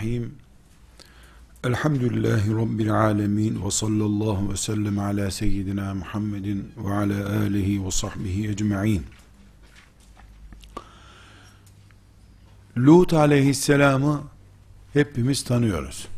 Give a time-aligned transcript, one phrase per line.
[0.00, 0.34] Bismillahirrahmanirrahim.
[1.64, 8.48] Elhamdülillahi Rabbil alemin ve sallallahu ve sellem ala seyyidina Muhammedin ve ala alihi ve sahbihi
[8.48, 9.06] ecma'in.
[12.76, 14.22] Lut aleyhisselamı
[14.92, 16.08] hepimiz tanıyoruz.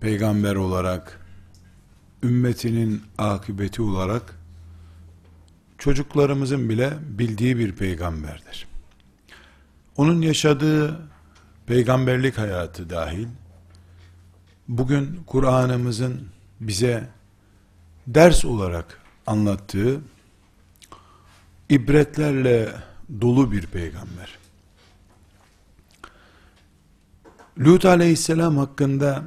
[0.00, 1.20] Peygamber olarak,
[2.22, 4.38] ümmetinin akıbeti olarak,
[5.78, 8.66] çocuklarımızın bile bildiği bir peygamberdir.
[9.96, 11.08] Onun yaşadığı
[11.68, 13.28] peygamberlik hayatı dahil,
[14.68, 16.28] bugün Kur'an'ımızın
[16.60, 17.08] bize
[18.06, 20.00] ders olarak anlattığı
[21.68, 22.72] ibretlerle
[23.20, 24.38] dolu bir peygamber.
[27.58, 29.22] Lut aleyhisselam hakkında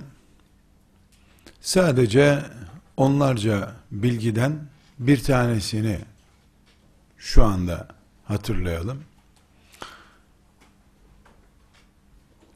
[1.62, 2.44] sadece
[2.98, 4.60] onlarca bilgiden
[5.00, 6.00] bir tanesini
[7.18, 7.88] şu anda
[8.26, 9.04] hatırlayalım.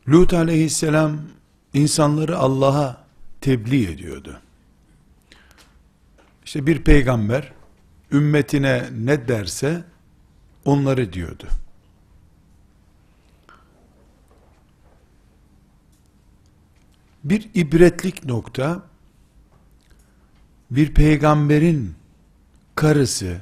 [0.10, 1.22] Lut aleyhisselam
[1.74, 3.06] insanları Allah'a
[3.42, 4.42] tebliğ ediyordu.
[6.46, 7.52] İşte bir peygamber
[8.12, 9.84] ümmetine ne derse
[10.66, 11.48] onları diyordu.
[17.24, 18.84] Bir ibretlik nokta
[20.72, 21.96] bir peygamberin
[22.76, 23.42] karısı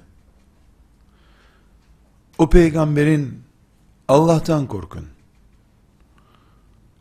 [2.38, 3.44] o peygamberin
[4.08, 5.13] Allah'tan korkun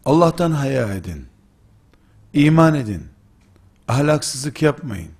[0.05, 1.27] Allah'tan haya edin.
[2.33, 3.07] İman edin.
[3.89, 5.11] Ahlaksızlık yapmayın.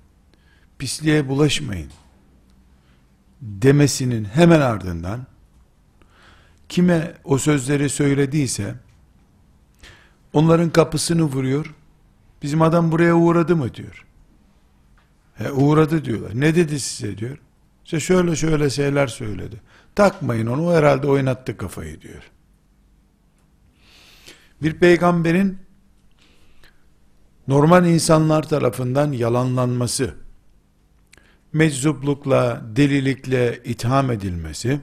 [0.79, 1.91] Pisliğe bulaşmayın.
[3.41, 5.25] Demesinin hemen ardından
[6.69, 8.75] kime o sözleri söylediyse
[10.33, 11.73] onların kapısını vuruyor.
[12.41, 14.05] Bizim adam buraya uğradı mı diyor.
[15.35, 16.31] He uğradı diyorlar.
[16.33, 17.37] Ne dedi size diyor.
[17.85, 19.61] İşte şöyle şöyle şeyler söyledi.
[19.95, 22.31] Takmayın onu o herhalde oynattı kafayı diyor
[24.63, 25.59] bir peygamberin
[27.47, 30.15] normal insanlar tarafından yalanlanması,
[31.53, 34.79] meczuplukla, delilikle itham edilmesi,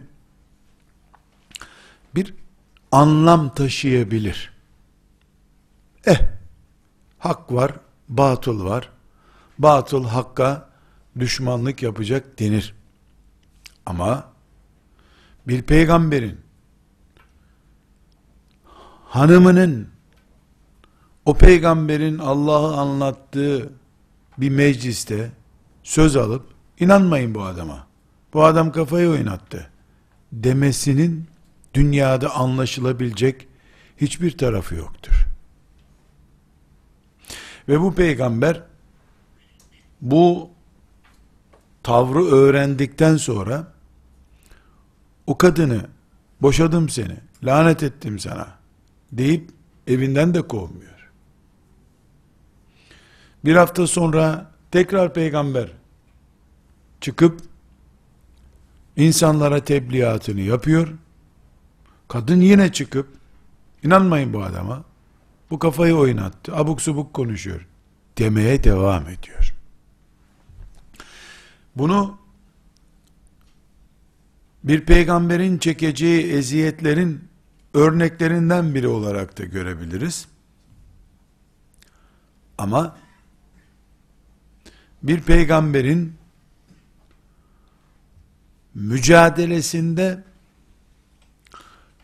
[2.14, 2.34] bir
[2.92, 4.52] anlam taşıyabilir.
[6.06, 6.20] Eh,
[7.18, 7.72] hak var,
[8.08, 8.90] batıl var.
[9.58, 10.70] Batıl hakka
[11.18, 12.74] düşmanlık yapacak denir.
[13.86, 14.32] Ama
[15.48, 16.40] bir peygamberin
[19.10, 19.88] hanımının
[21.24, 23.72] o peygamberin Allah'ı anlattığı
[24.38, 25.32] bir mecliste
[25.82, 26.46] söz alıp
[26.80, 27.86] inanmayın bu adama.
[28.32, 29.70] Bu adam kafayı oynattı
[30.32, 31.26] demesinin
[31.74, 33.48] dünyada anlaşılabilecek
[33.96, 35.26] hiçbir tarafı yoktur.
[37.68, 38.62] Ve bu peygamber
[40.00, 40.50] bu
[41.82, 43.72] tavrı öğrendikten sonra
[45.26, 45.86] o kadını
[46.42, 48.59] boşadım seni, lanet ettim sana
[49.12, 49.50] deyip
[49.86, 51.10] evinden de kovmuyor.
[53.44, 55.72] Bir hafta sonra tekrar peygamber
[57.00, 57.40] çıkıp
[58.96, 60.88] insanlara tebliğatını yapıyor.
[62.08, 63.08] Kadın yine çıkıp
[63.82, 64.84] inanmayın bu adama.
[65.50, 66.56] Bu kafayı oynattı.
[66.56, 67.66] Abuk subuk konuşuyor.
[68.18, 69.54] Demeye devam ediyor.
[71.76, 72.18] Bunu
[74.64, 77.29] bir peygamberin çekeceği eziyetlerin
[77.74, 80.28] örneklerinden biri olarak da görebiliriz.
[82.58, 82.96] Ama
[85.02, 86.14] bir peygamberin
[88.74, 90.24] mücadelesinde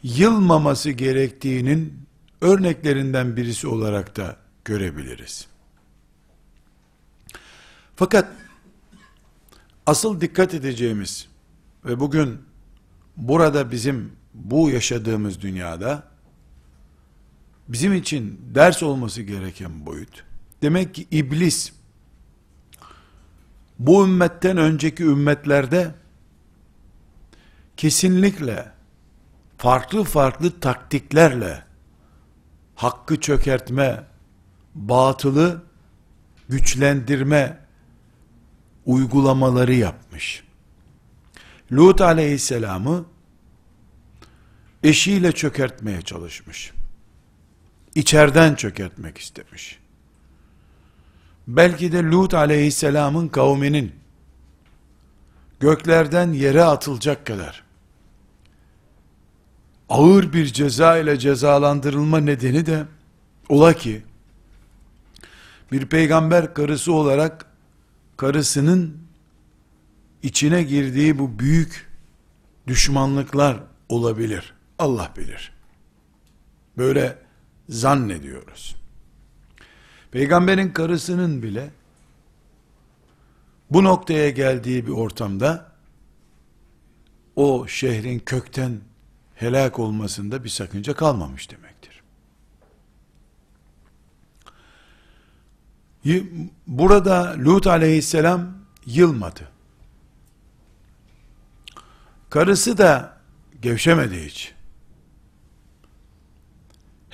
[0.03, 2.07] yılmaması gerektiğinin
[2.41, 5.47] örneklerinden birisi olarak da görebiliriz.
[7.97, 8.33] Fakat
[9.87, 11.29] asıl dikkat edeceğimiz
[11.85, 12.43] ve bugün
[13.17, 14.13] burada bizim
[14.45, 16.03] bu yaşadığımız dünyada
[17.69, 20.25] bizim için ders olması gereken boyut.
[20.63, 21.73] Demek ki iblis
[23.79, 25.95] bu ümmetten önceki ümmetlerde
[27.77, 28.73] kesinlikle
[29.59, 31.65] farklı farklı taktiklerle
[32.75, 34.05] hakkı çökertme,
[34.75, 35.63] batılı
[36.49, 37.59] güçlendirme
[38.87, 40.45] uygulamaları yapmış.
[41.73, 43.05] Lut aleyhisselamı
[44.87, 46.73] eşiyle çökertmeye çalışmış.
[47.95, 49.79] İçeriden çökertmek istemiş.
[51.47, 53.93] Belki de Lut aleyhisselamın kavminin
[55.61, 57.65] göklerden yere atılacak kadar
[59.89, 62.85] ağır bir ceza ile cezalandırılma nedeni de
[63.49, 64.03] ola ki
[65.73, 67.47] bir peygamber karısı olarak
[68.17, 68.99] karısının
[70.23, 71.91] içine girdiği bu büyük
[72.67, 74.56] düşmanlıklar olabilir.
[74.79, 75.53] Allah bilir.
[76.79, 77.19] Böyle
[77.69, 78.77] zannediyoruz.
[80.11, 81.71] Peygamberin karısının bile
[83.71, 85.73] bu noktaya geldiği bir ortamda
[87.37, 88.81] o şehrin kökten
[89.35, 92.03] helak olmasında bir sakınca kalmamış demektir.
[96.67, 98.53] Burada Lut aleyhisselam
[98.87, 99.49] yılmadı.
[102.31, 103.17] Karısı da
[103.63, 104.56] gevşemedi hiç.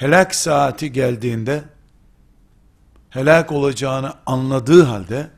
[0.03, 1.65] Helak saati geldiğinde
[3.11, 5.31] helak olacağını anladığı halde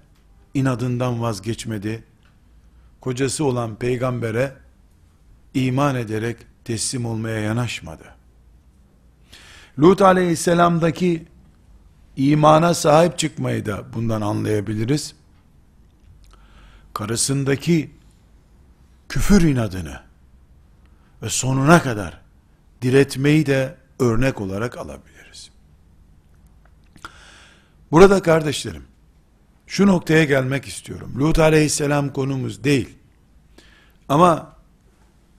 [0.55, 2.05] inadından vazgeçmedi.
[3.01, 4.57] Kocası olan peygambere
[5.55, 8.05] iman ederek teslim olmaya yanaşmadı.
[9.79, 11.27] Lut aleyhisselamdaki
[12.17, 15.15] imana sahip çıkmayı da bundan anlayabiliriz.
[16.95, 17.91] Karısındaki
[19.09, 20.01] küfür inadını
[21.23, 22.21] ve sonuna kadar
[22.83, 25.51] diretmeyi de örnek olarak alabiliriz.
[27.91, 28.85] Burada kardeşlerim,
[29.67, 31.13] şu noktaya gelmek istiyorum.
[31.19, 32.99] Lut aleyhisselam konumuz değil.
[34.09, 34.57] Ama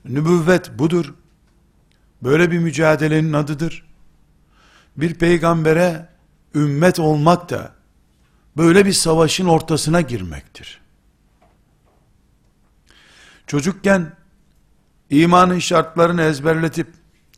[0.06, 1.14] nübüvvet budur.
[2.24, 3.86] Böyle bir mücadelenin adıdır.
[4.98, 6.10] Bir peygambere
[6.56, 7.72] ümmet olmak da
[8.58, 10.82] böyle bir savaşın ortasına girmektir.
[13.48, 14.12] Çocukken
[15.10, 16.88] imanın şartlarını ezberletip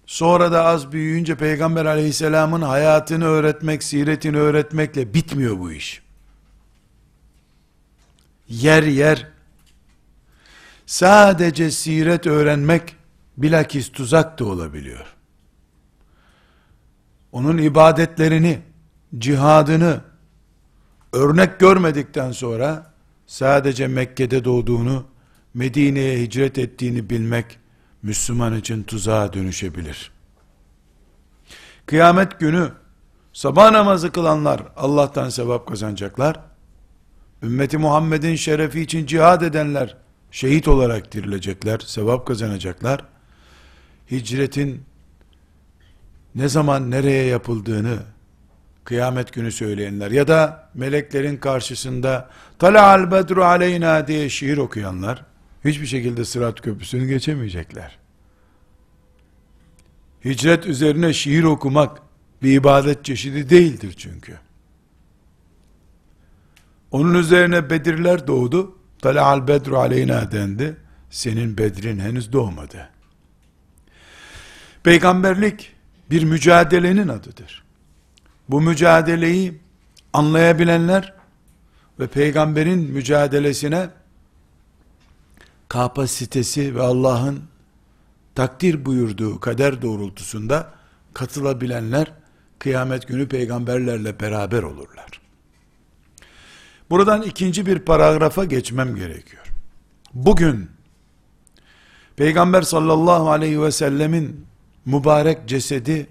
[0.07, 6.01] sonra da az büyüyünce Peygamber aleyhisselamın hayatını öğretmek, siretini öğretmekle bitmiyor bu iş.
[8.49, 9.27] Yer yer
[10.85, 12.95] sadece siret öğrenmek
[13.37, 15.05] bilakis tuzak da olabiliyor.
[17.31, 18.59] Onun ibadetlerini,
[19.17, 20.01] cihadını
[21.13, 22.93] örnek görmedikten sonra
[23.27, 25.05] sadece Mekke'de doğduğunu
[25.53, 27.59] Medine'ye hicret ettiğini bilmek
[28.07, 30.11] Müslüman için tuzağa dönüşebilir.
[31.85, 32.71] Kıyamet günü
[33.33, 36.39] sabah namazı kılanlar Allah'tan sevap kazanacaklar.
[37.43, 39.97] Ümmeti Muhammed'in şerefi için cihad edenler
[40.31, 43.05] şehit olarak dirilecekler, sevap kazanacaklar.
[44.11, 44.83] Hicretin
[46.35, 47.97] ne zaman nereye yapıldığını
[48.83, 55.25] kıyamet günü söyleyenler ya da meleklerin karşısında Tala'al bedru aleyna diye şiir okuyanlar
[55.65, 57.97] hiçbir şekilde sırat köprüsünü geçemeyecekler.
[60.25, 62.01] Hicret üzerine şiir okumak
[62.43, 64.39] bir ibadet çeşidi değildir çünkü.
[66.91, 68.77] Onun üzerine Bedirler doğdu.
[69.01, 70.77] Tala'al bedru aleyna dendi.
[71.09, 72.89] Senin Bedrin henüz doğmadı.
[74.83, 75.73] Peygamberlik
[76.11, 77.63] bir mücadelenin adıdır.
[78.49, 79.59] Bu mücadeleyi
[80.13, 81.13] anlayabilenler
[81.99, 83.89] ve peygamberin mücadelesine
[85.69, 87.43] kapasitesi ve Allah'ın
[88.35, 90.73] takdir buyurduğu kader doğrultusunda
[91.13, 92.13] katılabilenler
[92.59, 95.21] kıyamet günü peygamberlerle beraber olurlar.
[96.89, 99.47] Buradan ikinci bir paragrafa geçmem gerekiyor.
[100.13, 100.69] Bugün
[102.17, 104.45] Peygamber sallallahu aleyhi ve sellemin
[104.85, 106.07] mübarek cesedi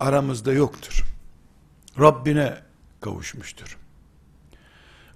[0.00, 1.04] aramızda yoktur.
[1.98, 2.58] Rabbine
[3.00, 3.78] kavuşmuştur.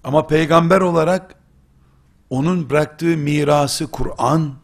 [0.04, 1.34] Ama peygamber olarak
[2.34, 4.54] onun bıraktığı mirası Kur'an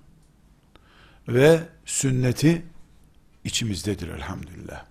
[1.29, 2.63] ve sünneti
[3.45, 4.85] içimizdedir elhamdülillah.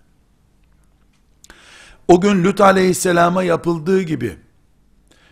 [2.08, 4.38] O gün Lut aleyhisselama yapıldığı gibi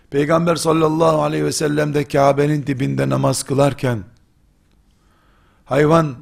[0.09, 4.03] Peygamber sallallahu aleyhi ve sellem de Kabe'nin dibinde namaz kılarken
[5.65, 6.15] hayvan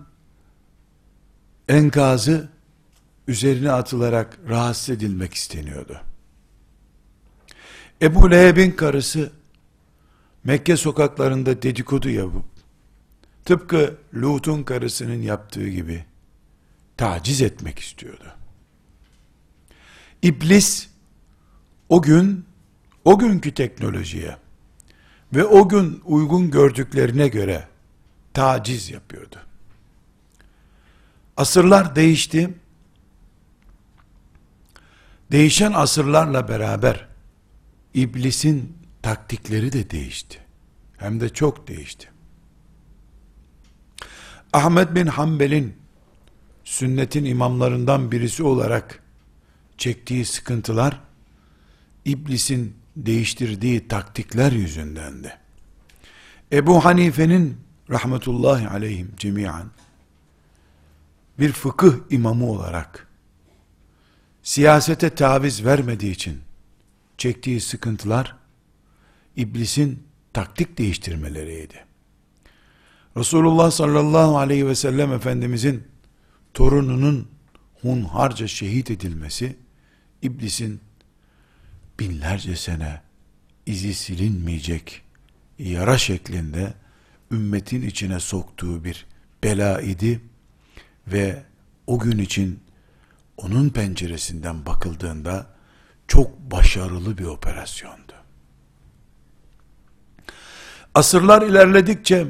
[1.70, 2.50] enkazı
[3.28, 6.02] üzerine atılarak rahatsız edilmek isteniyordu.
[8.02, 9.32] Ebu Leheb'in karısı
[10.46, 12.46] Mekke sokaklarında dedikodu yapıp
[13.46, 16.06] tıpkı Lut'un karısının yaptığı gibi
[16.98, 18.36] taciz etmek istiyordu.
[20.22, 20.90] İblis
[21.90, 22.46] o gün
[23.06, 24.38] o günkü teknolojiye
[25.34, 27.68] ve o gün uygun gördüklerine göre
[28.34, 29.36] taciz yapıyordu.
[31.38, 32.54] Asırlar değişti.
[35.32, 37.08] Değişen asırlarla beraber
[37.94, 40.40] iblisin taktikleri de değişti.
[40.98, 42.10] Hem de çok değişti.
[44.54, 45.76] Ahmet bin Hanbel'in
[46.64, 49.04] sünnetin imamlarından birisi olarak
[49.78, 51.00] çektiği sıkıntılar
[52.06, 55.38] iblisin değiştirdiği taktikler yüzündendi.
[56.52, 57.58] Ebu Hanife'nin
[57.90, 59.72] rahmetullahi aleyhim cemiyan
[61.40, 63.08] bir fıkıh imamı olarak
[64.44, 66.42] siyasete taviz vermediği için
[67.18, 68.45] çektiği sıkıntılar
[69.36, 71.86] iblisin taktik değiştirmeleriydi.
[73.18, 75.88] Resulullah sallallahu aleyhi ve sellem Efendimizin
[76.54, 77.28] torununun
[77.82, 79.58] hunharca şehit edilmesi,
[80.22, 80.82] iblisin
[82.00, 83.02] binlerce sene
[83.66, 85.02] izi silinmeyecek
[85.60, 86.74] yara şeklinde
[87.32, 89.06] ümmetin içine soktuğu bir
[89.44, 90.22] bela idi
[91.08, 91.44] ve
[91.88, 92.60] o gün için
[93.38, 95.56] onun penceresinden bakıldığında
[96.08, 98.05] çok başarılı bir operasyondu.
[100.96, 102.28] Asırlar ilerledikçe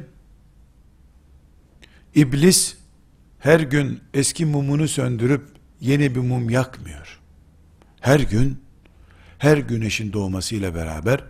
[2.16, 2.78] iblis
[3.40, 5.48] her gün eski mumunu söndürüp
[5.82, 7.20] yeni bir mum yakmıyor.
[8.02, 8.64] Her gün
[9.38, 11.24] her güneşin doğmasıyla beraber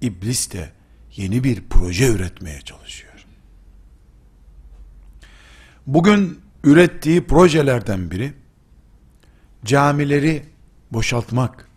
[0.00, 0.70] iblis de
[1.16, 3.26] yeni bir proje üretmeye çalışıyor.
[5.86, 8.32] Bugün ürettiği projelerden biri
[9.64, 10.44] camileri
[10.92, 11.68] boşaltmak,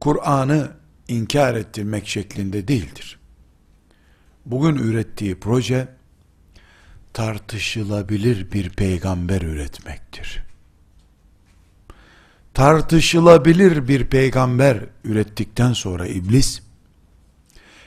[0.00, 0.72] Kur'an'ı
[1.08, 3.21] inkar ettirmek şeklinde değildir.
[4.46, 5.88] Bugün ürettiği proje
[7.12, 10.42] tartışılabilir bir peygamber üretmektir.
[12.54, 16.62] Tartışılabilir bir peygamber ürettikten sonra iblis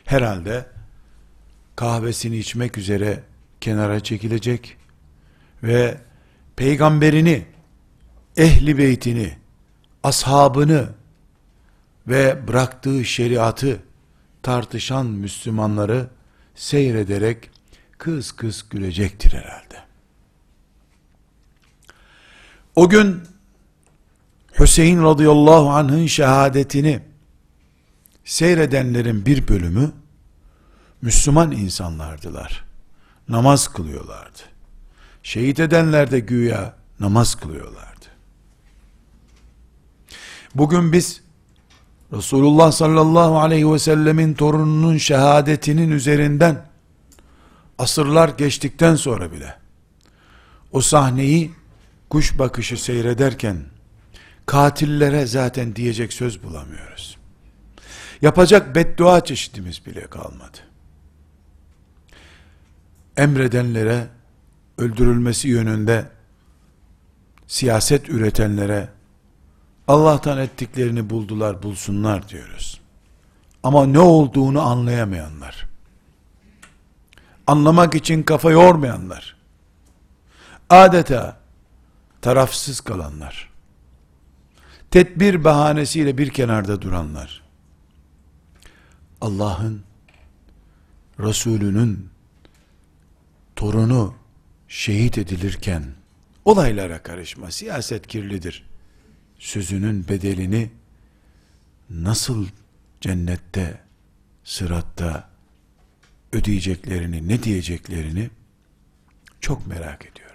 [0.06, 0.66] herhalde
[1.76, 3.24] kahvesini içmek üzere
[3.62, 4.78] kenara çekilecek
[5.64, 5.98] ve
[6.56, 7.46] peygamberini,
[8.38, 9.38] ehli beytini,
[10.04, 10.90] ashabını
[12.08, 13.80] ve bıraktığı şeriatı
[14.44, 16.15] tartışan Müslümanları
[16.56, 17.50] seyrederek
[17.98, 19.84] kız kız gülecektir herhalde.
[22.76, 23.24] O gün
[24.60, 27.02] Hüseyin radıyallahu anh'ın şehadetini
[28.26, 29.92] seyredenlerin bir bölümü
[31.02, 32.66] Müslüman insanlardılar.
[33.30, 34.40] Namaz kılıyorlardı.
[35.24, 38.06] Şehit edenler de güya namaz kılıyorlardı.
[40.56, 41.22] Bugün biz
[42.16, 46.66] Resulullah sallallahu aleyhi ve sellemin torununun şehadetinin üzerinden
[47.78, 49.58] asırlar geçtikten sonra bile
[50.72, 51.52] o sahneyi
[52.10, 53.58] kuş bakışı seyrederken
[54.46, 57.18] katillere zaten diyecek söz bulamıyoruz.
[58.22, 60.58] Yapacak beddua çeşitimiz bile kalmadı.
[63.18, 64.08] Emredenlere
[64.78, 66.06] öldürülmesi yönünde
[67.48, 68.95] siyaset üretenlere
[69.88, 72.82] Allah'tan ettiklerini buldular bulsunlar diyoruz.
[73.64, 75.68] Ama ne olduğunu anlayamayanlar,
[77.48, 79.36] anlamak için kafa yormayanlar,
[80.70, 81.38] adeta
[82.22, 83.50] tarafsız kalanlar,
[84.92, 87.44] tedbir bahanesiyle bir kenarda duranlar,
[89.22, 89.84] Allah'ın,
[91.20, 92.10] Resulünün
[93.56, 94.14] torunu
[94.68, 95.84] şehit edilirken,
[96.46, 98.66] olaylara karışma, siyaset kirlidir,
[99.40, 100.70] sözünün bedelini
[101.90, 102.48] nasıl
[103.02, 103.80] cennette,
[104.44, 105.30] sıratta
[106.34, 108.30] ödeyeceklerini, ne diyeceklerini
[109.42, 110.26] çok merak ediyorum.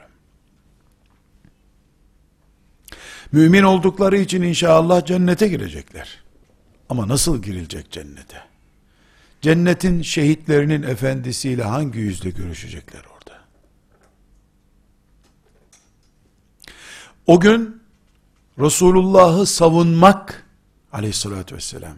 [3.32, 6.22] Mümin oldukları için inşallah cennete girecekler.
[6.88, 8.42] Ama nasıl girilecek cennete?
[9.40, 13.40] Cennetin şehitlerinin efendisiyle hangi yüzle görüşecekler orada?
[17.26, 17.79] O gün
[18.58, 20.46] Resulullah'ı savunmak
[20.92, 21.96] aleyhissalatü vesselam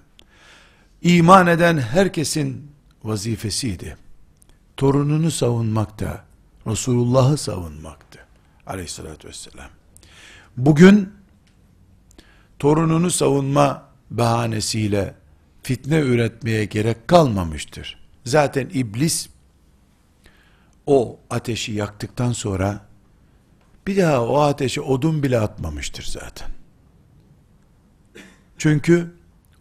[1.03, 2.71] iman eden herkesin
[3.05, 3.97] vazifesiydi.
[4.77, 6.25] Torununu savunmak da
[6.67, 8.19] Resulullah'ı savunmaktı
[8.67, 9.71] aleyhissalatü vesselam.
[10.57, 11.13] Bugün
[12.59, 15.15] torununu savunma bahanesiyle
[15.63, 17.99] fitne üretmeye gerek kalmamıştır.
[18.25, 19.29] Zaten iblis
[20.87, 22.87] o ateşi yaktıktan sonra
[23.87, 26.49] bir daha o ateşe odun bile atmamıştır zaten.
[28.59, 29.15] Çünkü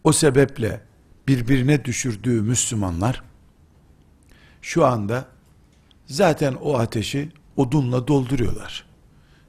[0.04, 0.80] o sebeple
[1.28, 3.22] birbirine düşürdüğü Müslümanlar
[4.62, 5.26] şu anda
[6.06, 8.84] zaten o ateşi odunla dolduruyorlar.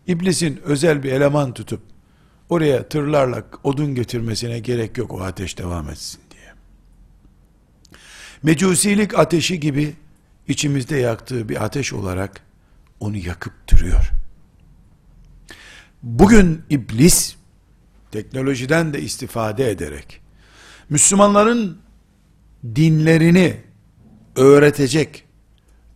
[0.07, 1.81] İblisin özel bir eleman tutup
[2.49, 6.53] oraya tırlarla odun getirmesine gerek yok o ateş devam etsin diye.
[8.43, 9.95] Mecusilik ateşi gibi
[10.47, 12.41] içimizde yaktığı bir ateş olarak
[12.99, 14.22] onu yakıp duruyor.
[16.03, 17.35] Bugün iblis
[18.11, 20.21] teknolojiden de istifade ederek
[20.89, 21.77] Müslümanların
[22.75, 23.61] dinlerini
[24.35, 25.25] öğretecek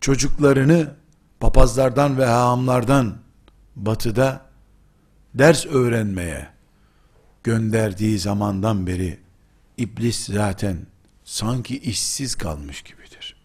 [0.00, 0.94] çocuklarını
[1.40, 3.18] papazlardan ve hahamlardan
[3.76, 4.46] batıda
[5.34, 6.48] ders öğrenmeye
[7.42, 9.18] gönderdiği zamandan beri
[9.76, 10.86] iblis zaten
[11.24, 13.36] sanki işsiz kalmış gibidir.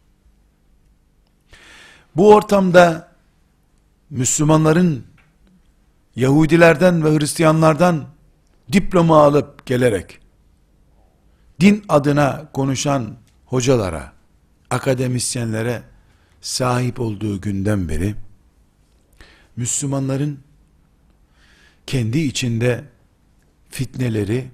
[2.16, 3.12] Bu ortamda
[4.10, 5.13] Müslümanların
[6.16, 8.06] Yahudilerden ve Hristiyanlardan
[8.72, 10.20] diploma alıp gelerek
[11.60, 14.14] din adına konuşan hocalara,
[14.70, 15.84] akademisyenlere
[16.42, 18.16] sahip olduğu günden beri
[19.56, 20.40] Müslümanların
[21.88, 22.84] kendi içinde
[23.70, 24.52] fitneleri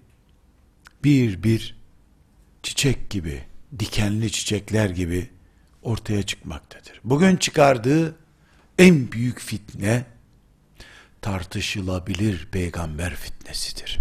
[1.04, 1.80] bir bir
[2.64, 3.44] çiçek gibi,
[3.80, 5.30] dikenli çiçekler gibi
[5.84, 7.02] ortaya çıkmaktadır.
[7.04, 8.16] Bugün çıkardığı
[8.78, 10.06] en büyük fitne
[11.22, 14.00] tartışılabilir peygamber fitnesidir.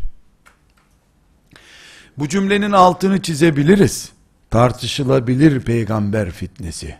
[2.18, 4.12] Bu cümlenin altını çizebiliriz.
[4.50, 6.96] Tartışılabilir peygamber fitnesi.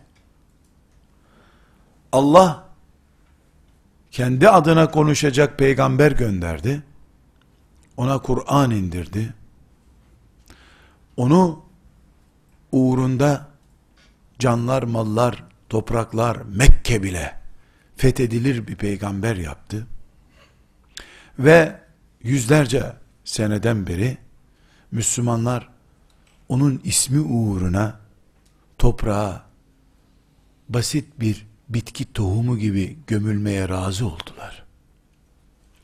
[2.12, 2.68] Allah
[4.10, 6.82] kendi adına konuşacak peygamber gönderdi.
[7.96, 9.34] Ona Kur'an indirdi.
[11.16, 11.62] Onu
[12.72, 13.48] uğrunda
[14.38, 17.40] canlar, mallar, topraklar, Mekke bile
[17.96, 19.87] fethedilir bir peygamber yaptı.
[21.38, 21.80] Ve
[22.23, 22.92] yüzlerce
[23.25, 24.18] seneden beri
[24.92, 25.68] Müslümanlar
[26.49, 28.00] onun ismi uğruna
[28.78, 29.42] toprağa
[30.68, 34.64] basit bir bitki tohumu gibi gömülmeye razı oldular.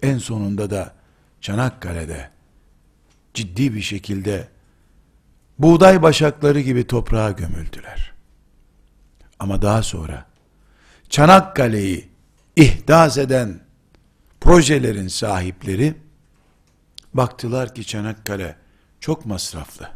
[0.02, 0.94] En sonunda da
[1.40, 2.30] Çanakkale'de
[3.34, 4.48] ciddi bir şekilde
[5.58, 8.12] buğday başakları gibi toprağa gömüldüler.
[9.38, 10.26] Ama daha sonra
[11.08, 12.08] Çanakkale'yi
[12.56, 13.63] ihdas eden
[14.44, 15.94] projelerin sahipleri
[17.14, 18.56] baktılar ki Çanakkale
[19.00, 19.90] çok masraflı.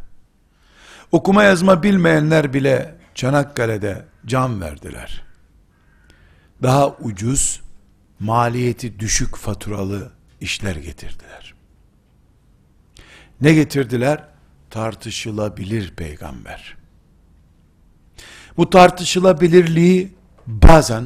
[1.13, 5.23] Okuma yazma bilmeyenler bile Çanakkale'de can verdiler.
[6.63, 7.61] Daha ucuz,
[8.21, 11.55] maliyeti düşük faturalı işler getirdiler.
[13.41, 14.25] Ne getirdiler?
[14.71, 16.77] Tartışılabilir peygamber.
[18.57, 20.15] Bu tartışılabilirliği
[20.47, 21.05] bazen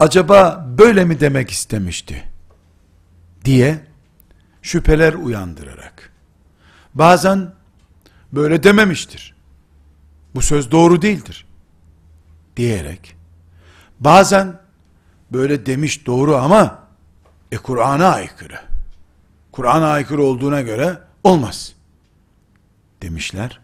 [0.00, 2.24] acaba böyle mi demek istemişti
[3.44, 3.80] diye
[4.62, 6.12] şüpheler uyandırarak
[6.94, 7.52] bazen
[8.32, 9.34] böyle dememiştir.
[10.34, 11.46] Bu söz doğru değildir
[12.56, 13.16] diyerek
[14.00, 14.60] bazen
[15.32, 16.78] böyle demiş doğru ama
[17.52, 18.60] e Kur'an'a aykırı.
[19.52, 21.72] Kur'an'a aykırı olduğuna göre olmaz
[23.02, 23.60] demişler.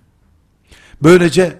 [1.03, 1.59] Böylece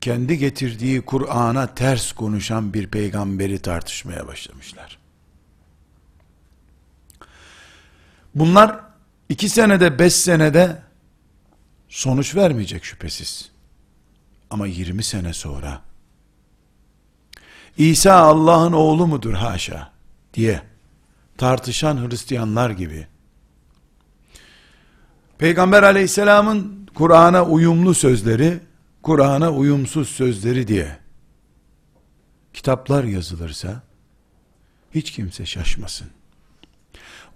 [0.00, 4.98] kendi getirdiği Kur'an'a ters konuşan bir peygamberi tartışmaya başlamışlar.
[8.34, 8.80] Bunlar
[9.28, 10.82] iki senede, beş senede
[11.88, 13.50] sonuç vermeyecek şüphesiz.
[14.50, 15.80] Ama 20 sene sonra
[17.76, 19.90] İsa Allah'ın oğlu mudur haşa
[20.34, 20.62] diye
[21.38, 23.06] tartışan Hristiyanlar gibi
[25.38, 28.60] Peygamber aleyhisselamın Kur'an'a uyumlu sözleri
[29.02, 30.98] Kur'an'a uyumsuz sözleri diye
[32.52, 33.82] kitaplar yazılırsa
[34.94, 36.08] hiç kimse şaşmasın.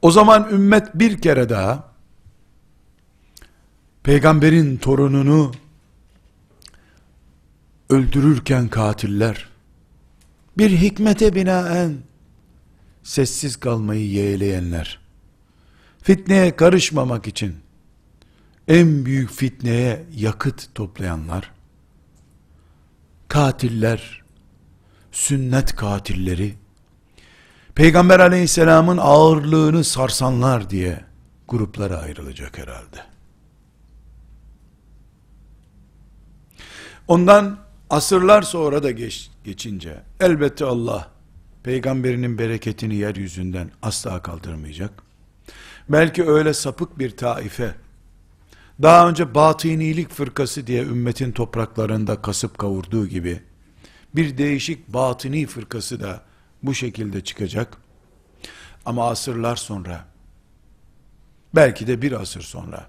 [0.03, 1.95] O zaman ümmet bir kere daha
[4.03, 5.53] peygamberin torununu
[7.91, 9.49] öldürürken katiller
[10.59, 11.99] bir hikmete binaen
[13.03, 15.01] sessiz kalmayı yeğleyenler
[16.03, 17.57] fitneye karışmamak için
[18.69, 21.54] en büyük fitneye yakıt toplayanlar
[23.29, 24.23] katiller,
[25.13, 26.55] sünnet katilleri,
[27.75, 31.05] Peygamber aleyhisselamın ağırlığını sarsanlar diye
[31.49, 33.05] gruplara ayrılacak herhalde.
[37.09, 37.59] Ondan
[37.91, 41.11] asırlar sonra da geç, geçince elbette Allah
[41.63, 44.91] peygamberinin bereketini yeryüzünden asla kaldırmayacak.
[45.89, 47.75] Belki öyle sapık bir taife
[48.83, 53.43] daha önce batınilik fırkası diye ümmetin topraklarında kasıp kavurduğu gibi,
[54.15, 56.23] bir değişik batıni fırkası da
[56.63, 57.77] bu şekilde çıkacak.
[58.87, 60.05] Ama asırlar sonra,
[61.55, 62.87] belki de bir asır sonra,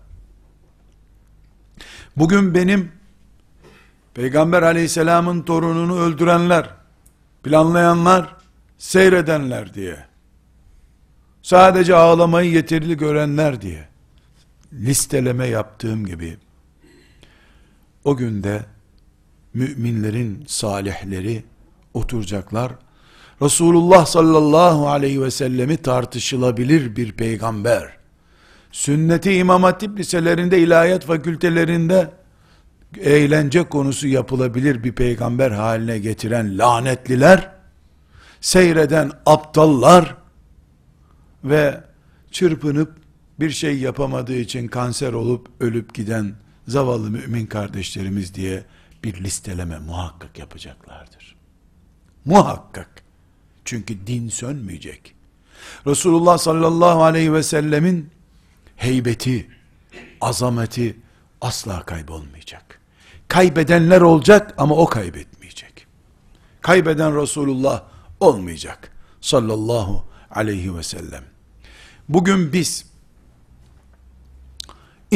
[2.18, 2.92] bugün benim,
[4.14, 6.70] Peygamber aleyhisselamın torununu öldürenler,
[7.44, 8.36] planlayanlar,
[8.78, 10.06] seyredenler diye,
[11.42, 13.95] sadece ağlamayı yeterli görenler diye,
[14.80, 16.38] listeleme yaptığım gibi
[18.04, 18.66] o günde
[19.54, 21.44] müminlerin salihleri
[21.94, 22.72] oturacaklar.
[23.42, 27.98] Resulullah sallallahu aleyhi ve sellemi tartışılabilir bir peygamber.
[28.72, 32.12] Sünneti İmam Hatip liselerinde, ilahiyat fakültelerinde
[33.02, 37.52] eğlence konusu yapılabilir bir peygamber haline getiren lanetliler,
[38.42, 40.16] seyreden aptallar
[41.44, 41.84] ve
[42.32, 43.05] çırpınıp
[43.40, 46.36] bir şey yapamadığı için kanser olup ölüp giden
[46.68, 48.64] zavallı mümin kardeşlerimiz diye
[49.04, 51.36] bir listeleme muhakkak yapacaklardır.
[52.26, 52.90] Muhakkak.
[53.66, 55.16] Çünkü din sönmeyecek.
[55.88, 58.10] Resulullah sallallahu aleyhi ve sellemin
[58.76, 59.48] heybeti,
[60.22, 60.98] azameti
[61.42, 62.80] asla kaybolmayacak.
[63.28, 65.88] Kaybedenler olacak ama o kaybetmeyecek.
[66.62, 67.84] Kaybeden Resulullah
[68.20, 68.92] olmayacak.
[69.22, 71.24] Sallallahu aleyhi ve sellem.
[72.10, 72.86] Bugün biz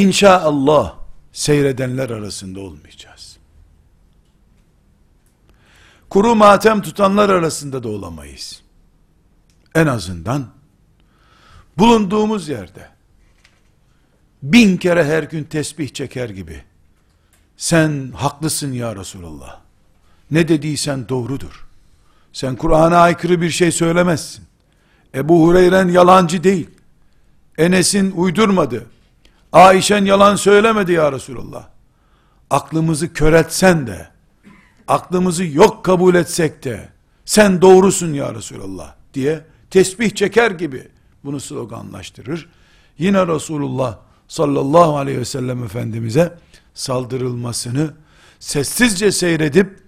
[0.00, 0.94] inşallah
[1.32, 3.36] seyredenler arasında olmayacağız.
[6.10, 8.62] Kuru matem tutanlar arasında da olamayız.
[9.74, 10.46] En azından
[11.78, 12.88] bulunduğumuz yerde
[14.42, 16.62] bin kere her gün tesbih çeker gibi
[17.56, 19.60] sen haklısın ya Resulallah.
[20.30, 21.66] Ne dediysen doğrudur.
[22.32, 24.44] Sen Kur'an'a aykırı bir şey söylemezsin.
[25.14, 26.70] Ebu Hureyren yalancı değil.
[27.58, 28.86] Enes'in uydurmadı.
[29.52, 31.68] Ayşen yalan söylemedi ya Resulallah.
[32.50, 34.08] Aklımızı köretsen de,
[34.88, 36.88] aklımızı yok kabul etsek de,
[37.24, 40.88] sen doğrusun ya Resulallah diye tesbih çeker gibi
[41.24, 42.48] bunu sloganlaştırır.
[42.98, 46.38] Yine Resulullah sallallahu aleyhi ve sellem Efendimiz'e
[46.74, 47.94] saldırılmasını
[48.40, 49.80] sessizce seyredip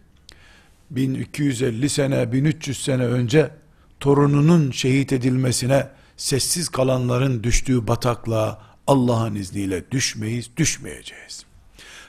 [0.90, 3.50] 1250 sene 1300 sene önce
[4.00, 11.46] torununun şehit edilmesine sessiz kalanların düştüğü bataklığa Allah'ın izniyle düşmeyiz, düşmeyeceğiz.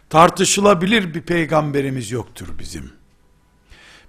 [0.10, 2.92] Tartışılabilir bir peygamberimiz yoktur bizim.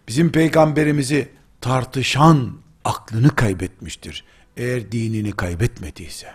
[0.08, 1.28] Bizim peygamberimizi
[1.60, 4.24] tartışan aklını kaybetmiştir.
[4.56, 6.28] Eğer dinini kaybetmediyse.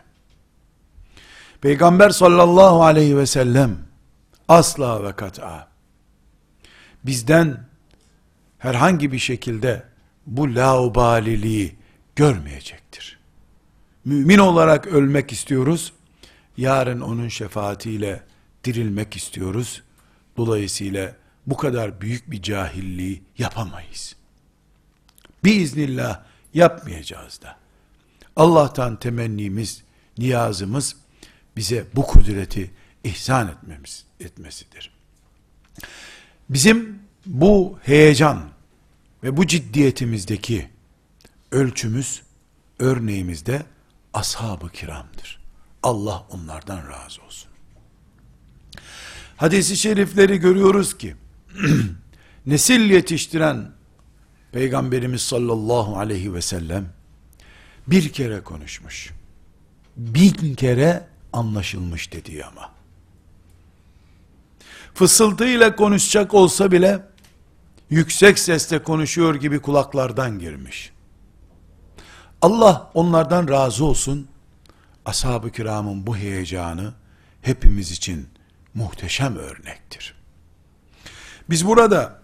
[1.62, 3.78] Peygamber sallallahu aleyhi ve sellem
[4.48, 5.70] asla ve kat'a
[7.04, 7.68] bizden
[8.58, 9.84] herhangi bir şekilde
[10.26, 11.76] bu laubaliliği
[12.16, 13.20] görmeyecektir.
[14.06, 15.94] Mümin olarak ölmek istiyoruz.
[16.60, 18.24] Yarın onun şefaatiyle
[18.64, 19.84] dirilmek istiyoruz.
[20.38, 21.16] Dolayısıyla
[21.48, 24.16] bu kadar büyük bir cahilliği yapamayız.
[25.44, 27.58] Biiznillah yapmayacağız da.
[28.36, 29.84] Allah'tan temennimiz,
[30.18, 30.96] niyazımız
[31.58, 32.72] bize bu kudreti
[33.04, 34.92] ihsan etmemiz etmesidir.
[36.50, 38.50] Bizim bu heyecan
[39.24, 40.70] ve bu ciddiyetimizdeki
[41.52, 42.22] ölçümüz,
[42.80, 43.64] örneğimiz de
[44.14, 45.39] ashab-ı kiramdır.
[45.84, 47.50] Allah onlardan razı olsun.
[49.38, 51.16] Hadis-i şerifleri görüyoruz ki,
[52.46, 53.72] nesil yetiştiren
[54.52, 56.94] Peygamberimiz sallallahu aleyhi ve sellem,
[57.88, 59.10] bir kere konuşmuş.
[59.98, 62.72] Bin kere anlaşılmış dediği ama.
[64.94, 67.06] Fısıltıyla konuşacak olsa bile,
[67.90, 70.92] yüksek sesle konuşuyor gibi kulaklardan girmiş.
[72.42, 74.28] Allah onlardan razı olsun.
[75.06, 76.94] Ashab-ı kiramın bu heyecanı
[77.42, 78.30] hepimiz için
[78.74, 80.16] muhteşem örnektir.
[81.50, 82.20] Biz burada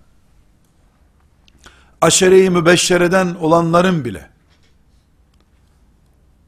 [2.02, 4.30] aşere-i mübeşşereden olanların bile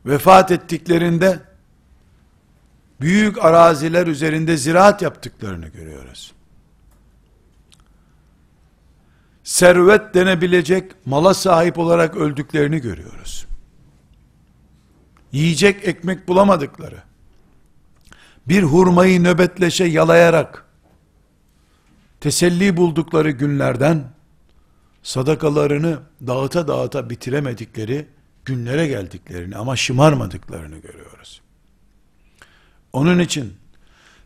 [0.06, 1.40] vefat ettiklerinde
[3.02, 6.34] büyük araziler üzerinde ziraat yaptıklarını görüyoruz.
[9.44, 13.47] Servet denebilecek mala sahip olarak öldüklerini görüyoruz.
[15.32, 17.04] Yiyecek ekmek bulamadıkları,
[18.48, 20.66] bir hurmayı nöbetleşe yalayarak,
[22.20, 24.04] teselli buldukları günlerden,
[25.04, 28.08] sadakalarını dağıta dağıta bitiremedikleri
[28.46, 31.42] günlere geldiklerini ama şımarmadıklarını görüyoruz.
[32.94, 33.54] Onun için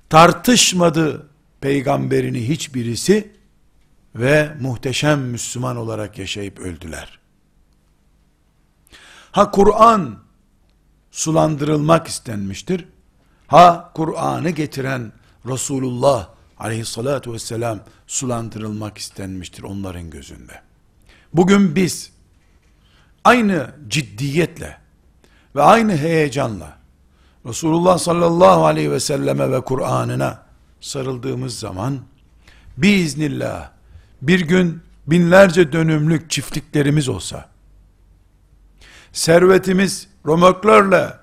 [0.10, 1.28] tartışmadı
[1.62, 3.32] peygamberini hiçbirisi
[4.16, 7.20] ve muhteşem Müslüman olarak yaşayıp öldüler.
[9.32, 10.20] Ha Kur'an
[11.12, 12.86] sulandırılmak istenmiştir.
[13.48, 15.12] Ha Kur'an'ı getiren
[15.46, 20.62] Resulullah aleyhissalatu vesselam sulandırılmak istenmiştir onların gözünde.
[21.34, 22.12] Bugün biz
[23.24, 24.78] aynı ciddiyetle
[25.56, 26.78] ve aynı heyecanla
[27.46, 30.44] Resulullah sallallahu aleyhi ve selleme ve Kur'an'ına
[30.82, 32.00] sarıldığımız zaman
[32.78, 33.72] biiznillah
[34.22, 37.50] bir gün binlerce dönümlük çiftliklerimiz olsa
[39.14, 41.14] servetimiz romörklerle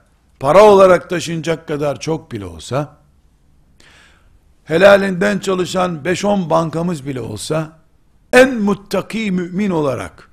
[0.40, 2.96] para olarak taşınacak kadar çok bile olsa
[4.64, 7.78] helalinden çalışan 5-10 bankamız bile olsa
[8.32, 10.30] en muttaki mümin olarak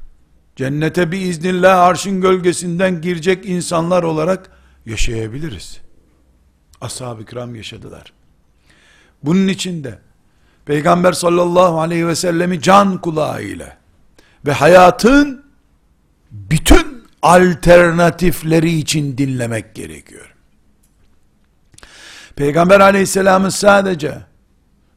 [0.56, 4.52] cennete bir iznillah arşın gölgesinden girecek insanlar olarak
[4.86, 5.82] yaşayabiliriz.
[6.82, 8.14] Ashab-ı kiram yaşadılar.
[9.24, 10.00] Bunun içinde
[10.66, 13.78] Peygamber sallallahu aleyhi ve sellemi can kulağıyla
[14.46, 15.46] ve hayatın
[16.32, 16.95] bütün
[17.26, 20.36] alternatifleri için dinlemek gerekiyor.
[22.36, 24.18] Peygamber aleyhisselamı sadece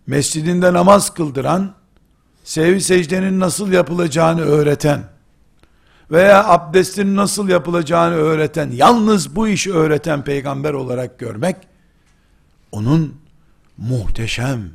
[0.06, 1.74] mescidinde namaz kıldıran,
[2.44, 5.04] sevi secdenin nasıl yapılacağını öğreten,
[6.10, 11.56] veya abdestin nasıl yapılacağını öğreten, yalnız bu işi öğreten peygamber olarak görmek,
[12.72, 13.20] onun
[13.76, 14.70] muhteşem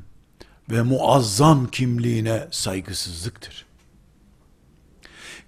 [0.71, 3.65] ve muazzam kimliğine saygısızlıktır.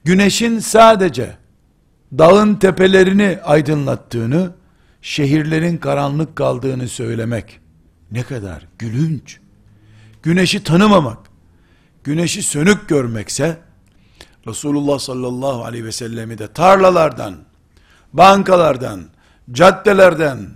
[0.03, 1.44] Güneşin sadece
[2.17, 4.51] dağın tepelerini aydınlattığını,
[5.01, 7.59] şehirlerin karanlık kaldığını söylemek
[8.11, 9.39] ne kadar gülünç.
[10.23, 11.17] Güneşi tanımamak,
[12.03, 13.57] güneşi sönük görmekse,
[14.47, 17.35] Resulullah sallallahu aleyhi ve sellemi de tarlalardan,
[18.13, 19.01] bankalardan,
[19.51, 20.49] caddelerden,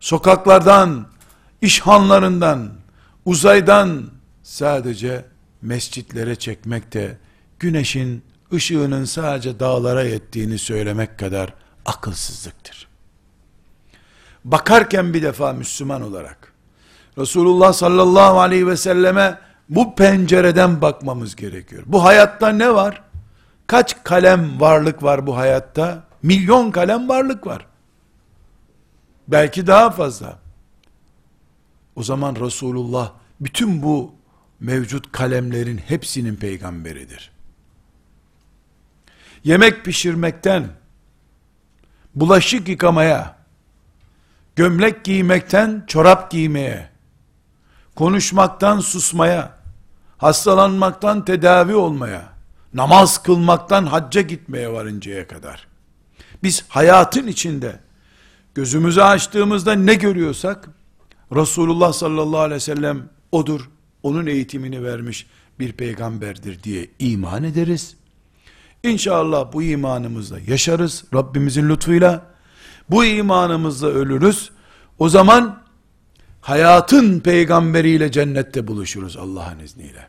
[0.00, 1.06] sokaklardan,
[1.62, 2.70] işhanlarından,
[3.24, 4.10] uzaydan
[4.42, 5.24] sadece
[5.62, 7.18] mescitlere çekmek de
[7.58, 11.54] güneşin ışığının sadece dağlara yettiğini söylemek kadar
[11.86, 12.88] akılsızlıktır.
[14.44, 16.52] Bakarken bir defa Müslüman olarak
[17.18, 21.82] Resulullah sallallahu aleyhi ve selleme bu pencereden bakmamız gerekiyor.
[21.86, 23.02] Bu hayatta ne var?
[23.66, 26.04] Kaç kalem varlık var bu hayatta?
[26.22, 27.66] Milyon kalem varlık var.
[29.28, 30.38] Belki daha fazla.
[31.96, 34.14] O zaman Resulullah bütün bu
[34.60, 37.29] mevcut kalemlerin hepsinin peygamberidir.
[39.44, 40.68] Yemek pişirmekten,
[42.14, 43.36] bulaşık yıkamaya,
[44.56, 46.88] gömlek giymekten çorap giymeye,
[47.94, 49.56] konuşmaktan susmaya,
[50.18, 52.32] hastalanmaktan tedavi olmaya,
[52.74, 55.66] namaz kılmaktan hacca gitmeye varıncaya kadar.
[56.42, 57.80] Biz hayatın içinde
[58.54, 60.68] gözümüzü açtığımızda ne görüyorsak
[61.34, 63.70] Resulullah sallallahu aleyhi ve sellem odur,
[64.02, 65.26] onun eğitimini vermiş
[65.58, 67.96] bir peygamberdir diye iman ederiz.
[68.82, 72.22] İnşallah bu imanımızla yaşarız Rabbimizin lütfuyla.
[72.90, 74.50] Bu imanımızla ölürüz.
[74.98, 75.62] O zaman
[76.40, 80.08] hayatın peygamberiyle cennette buluşuruz Allah'ın izniyle.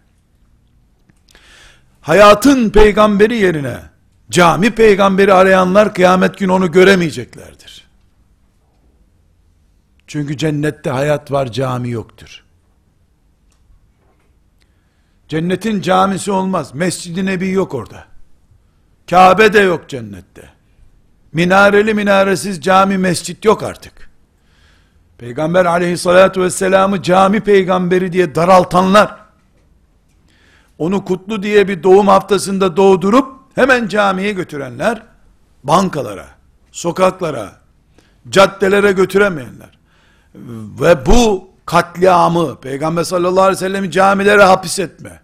[2.01, 3.79] Hayatın peygamberi yerine
[4.29, 7.87] cami peygamberi arayanlar kıyamet günü onu göremeyeceklerdir.
[10.07, 12.43] Çünkü cennette hayat var, cami yoktur.
[15.27, 16.73] Cennetin camisi olmaz.
[16.73, 18.10] Mescid-i Nebi yok orada.
[19.11, 20.49] Kabe de yok cennette.
[21.33, 24.09] Minareli minaresiz cami mescit yok artık.
[25.17, 29.15] Peygamber aleyhissalatu vesselam'ı cami peygamberi diye daraltanlar,
[30.77, 35.03] onu kutlu diye bir doğum haftasında doğdurup, hemen camiye götürenler,
[35.63, 36.27] bankalara,
[36.71, 37.51] sokaklara,
[38.29, 39.79] caddelere götüremeyenler,
[40.81, 45.21] ve bu katliamı, Peygamber sallallahu aleyhi ve sellem'i camilere hapis etme,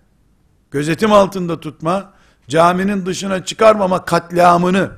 [0.72, 2.17] gözetim altında tutma,
[2.48, 4.92] caminin dışına çıkarmama katliamını,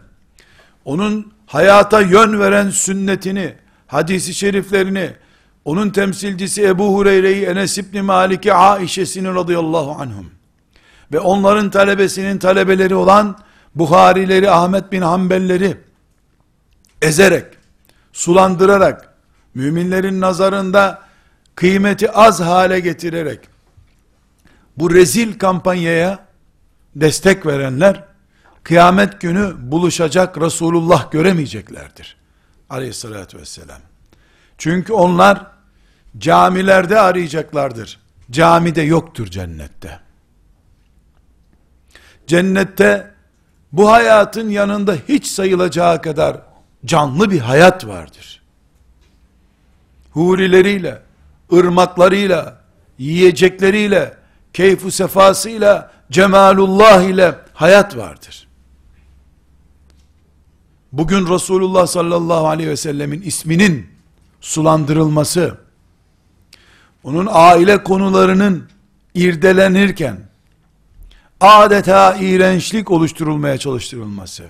[0.86, 3.56] onun hayata yön veren sünnetini,
[3.88, 5.12] hadisi şeriflerini,
[5.66, 10.32] onun temsilcisi Ebu Hureyre'yi, Enes İbni Malik'i, Aişe'sini radıyallahu anhum
[11.14, 13.38] ve onların talebesinin talebeleri olan
[13.76, 15.78] Buharileri, Ahmet bin Hanbelleri
[17.02, 17.46] ezerek,
[18.14, 19.14] sulandırarak,
[19.54, 21.02] müminlerin nazarında
[21.56, 23.40] kıymeti az hale getirerek,
[24.78, 26.29] bu rezil kampanyaya
[27.02, 28.04] destek verenler,
[28.64, 32.18] kıyamet günü buluşacak Resulullah göremeyeceklerdir.
[32.70, 33.82] Aleyhissalatü vesselam.
[34.58, 35.48] Çünkü onlar
[36.18, 38.00] camilerde arayacaklardır.
[38.32, 40.00] Camide yoktur cennette.
[42.28, 43.12] Cennette
[43.72, 46.38] bu hayatın yanında hiç sayılacağı kadar
[46.86, 48.42] canlı bir hayat vardır.
[50.12, 51.02] Hurileriyle,
[51.54, 52.62] ırmaklarıyla,
[52.98, 54.14] yiyecekleriyle,
[54.54, 58.48] keyfu sefasıyla, cemalullah ile hayat vardır.
[60.92, 63.90] Bugün Resulullah sallallahu aleyhi ve sellemin isminin
[64.42, 65.58] sulandırılması,
[67.04, 68.70] onun aile konularının
[69.14, 70.30] irdelenirken,
[71.42, 74.44] adeta iğrençlik oluşturulmaya çalıştırılması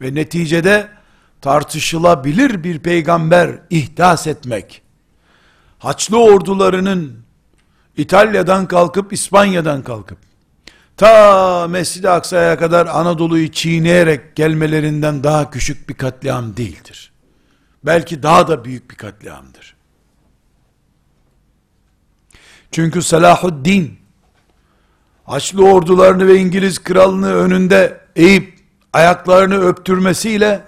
[0.00, 0.88] ve neticede
[1.40, 4.82] tartışılabilir bir peygamber ihdas etmek,
[5.78, 7.24] Haçlı ordularının
[7.96, 10.18] İtalya'dan kalkıp İspanya'dan kalkıp
[10.96, 17.12] ta Mescid-i Aksa'ya kadar Anadolu'yu çiğneyerek gelmelerinden daha küçük bir katliam değildir.
[17.84, 19.74] Belki daha da büyük bir katliamdır.
[22.70, 23.98] Çünkü Salahuddin
[25.24, 28.58] Haçlı ordularını ve İngiliz kralını önünde eğip
[28.92, 30.64] ayaklarını öptürmesiyle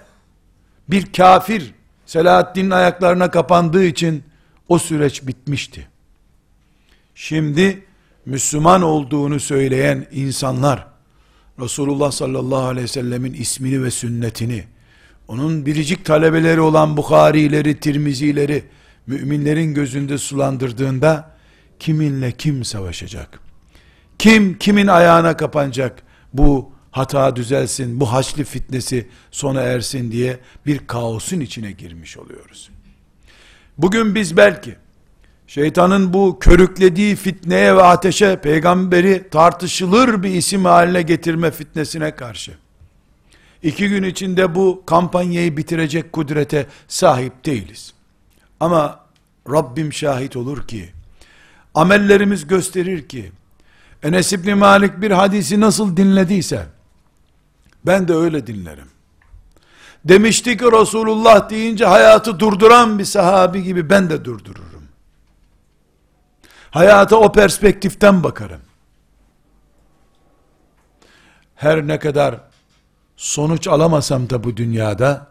[0.89, 1.73] bir kafir
[2.05, 4.23] Selahaddin'in ayaklarına kapandığı için
[4.69, 5.87] o süreç bitmişti.
[7.15, 7.85] Şimdi
[8.27, 10.87] Müslüman olduğunu söyleyen insanlar
[11.59, 14.63] Resulullah sallallahu aleyhi ve sellemin ismini ve sünnetini
[15.27, 18.63] onun biricik talebeleri olan Bukharileri, Tirmizileri
[19.07, 21.37] müminlerin gözünde sulandırdığında
[21.79, 23.39] kiminle kim savaşacak?
[24.19, 26.03] Kim kimin ayağına kapanacak?
[26.33, 32.69] Bu hata düzelsin, bu haçlı fitnesi sona ersin diye bir kaosun içine girmiş oluyoruz.
[33.77, 34.75] Bugün biz belki
[35.47, 42.51] şeytanın bu körüklediği fitneye ve ateşe peygamberi tartışılır bir isim haline getirme fitnesine karşı
[43.63, 47.93] iki gün içinde bu kampanyayı bitirecek kudrete sahip değiliz.
[48.59, 48.99] Ama
[49.49, 50.89] Rabbim şahit olur ki,
[51.73, 53.31] amellerimiz gösterir ki,
[54.03, 56.65] Enes İbni Malik bir hadisi nasıl dinlediyse,
[57.85, 58.87] ben de öyle dinlerim.
[60.05, 64.66] Demişti ki Resulullah deyince hayatı durduran bir sahabi gibi ben de durdururum.
[66.71, 68.61] Hayata o perspektiften bakarım.
[71.55, 72.41] Her ne kadar
[73.15, 75.27] sonuç alamasam da bu dünyada,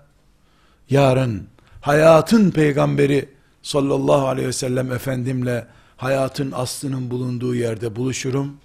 [0.91, 1.49] yarın
[1.81, 3.29] hayatın peygamberi
[3.63, 8.57] sallallahu aleyhi ve sellem efendimle hayatın aslının bulunduğu yerde buluşurum.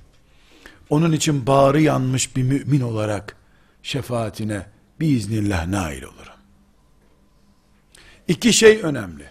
[0.90, 3.36] Onun için bağrı yanmış bir mümin olarak
[3.84, 4.66] şefaatine
[5.00, 6.34] biiznillah nail olurum.
[8.28, 9.26] İki şey önemli.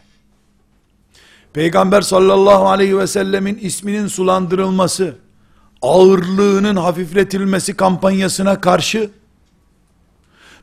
[1.52, 5.16] Peygamber sallallahu aleyhi ve sellemin isminin sulandırılması,
[5.82, 9.10] ağırlığının hafifletilmesi kampanyasına karşı,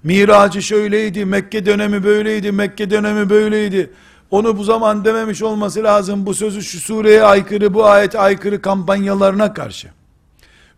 [0.03, 3.93] Miracı şöyleydi, Mekke dönemi böyleydi, Mekke dönemi böyleydi,
[4.31, 9.53] onu bu zaman dememiş olması lazım, bu sözü şu sureye aykırı, bu ayet aykırı kampanyalarına
[9.53, 9.87] karşı,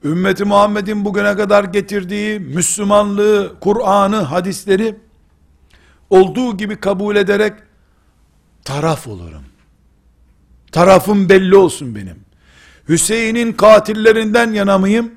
[0.03, 4.95] ümmeti Muhammed'in bugüne kadar getirdiği Müslümanlığı, Kur'an'ı, hadisleri
[6.09, 7.53] olduğu gibi kabul ederek
[8.65, 9.48] taraf olurum.
[10.71, 12.19] Tarafım belli olsun benim.
[12.89, 15.11] Hüseyin'in katillerinden yana mıyım?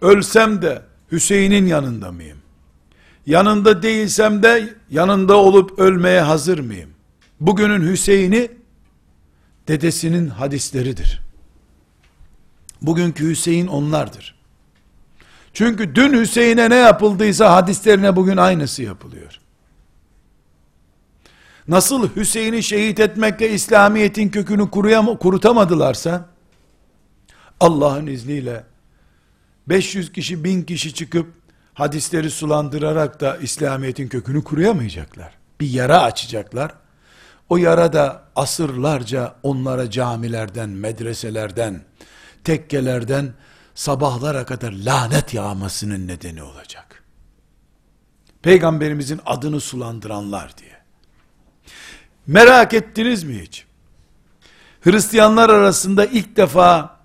[0.00, 0.82] Ölsem de
[1.12, 2.38] Hüseyin'in yanında mıyım?
[3.26, 6.90] Yanında değilsem de yanında olup ölmeye hazır mıyım?
[7.40, 8.50] Bugünün Hüseyin'i
[9.68, 11.20] dedesinin hadisleridir.
[12.82, 14.34] Bugünkü Hüseyin onlardır.
[15.52, 19.40] Çünkü dün Hüseyin'e ne yapıldıysa hadislerine bugün aynısı yapılıyor.
[21.68, 26.28] Nasıl Hüseyin'i şehit etmekle İslamiyet'in kökünü kuruyam kurutamadılarsa,
[27.60, 28.64] Allah'ın izniyle
[29.68, 31.32] 500 kişi, 1000 kişi çıkıp
[31.74, 35.34] hadisleri sulandırarak da İslamiyet'in kökünü kuruyamayacaklar.
[35.60, 36.74] Bir yara açacaklar.
[37.48, 41.80] O yara da asırlarca onlara camilerden, medreselerden,
[42.44, 43.32] tekkelerden
[43.74, 47.04] sabahlara kadar lanet yağmasının nedeni olacak.
[48.42, 50.73] Peygamberimizin adını sulandıranlar diye.
[52.26, 53.64] Merak ettiniz mi hiç?
[54.80, 57.00] Hristiyanlar arasında ilk defa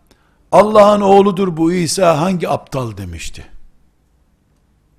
[0.51, 3.45] Allah'ın oğludur bu İsa hangi aptal demişti.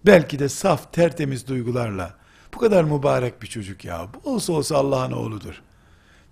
[0.06, 2.14] Belki de saf tertemiz duygularla
[2.54, 5.62] bu kadar mübarek bir çocuk ya bu olsa olsa Allah'ın oğludur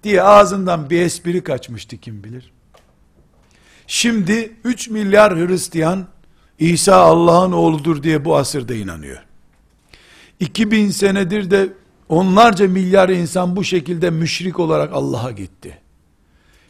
[0.05, 2.53] diye ağzından bir espri kaçmıştı kim bilir.
[3.87, 6.07] Şimdi 3 milyar Hristiyan
[6.59, 9.23] İsa Allah'ın oğludur diye bu asırda inanıyor.
[10.41, 11.73] 2000 senedir de
[12.09, 15.79] onlarca milyar insan bu şekilde müşrik olarak Allah'a gitti.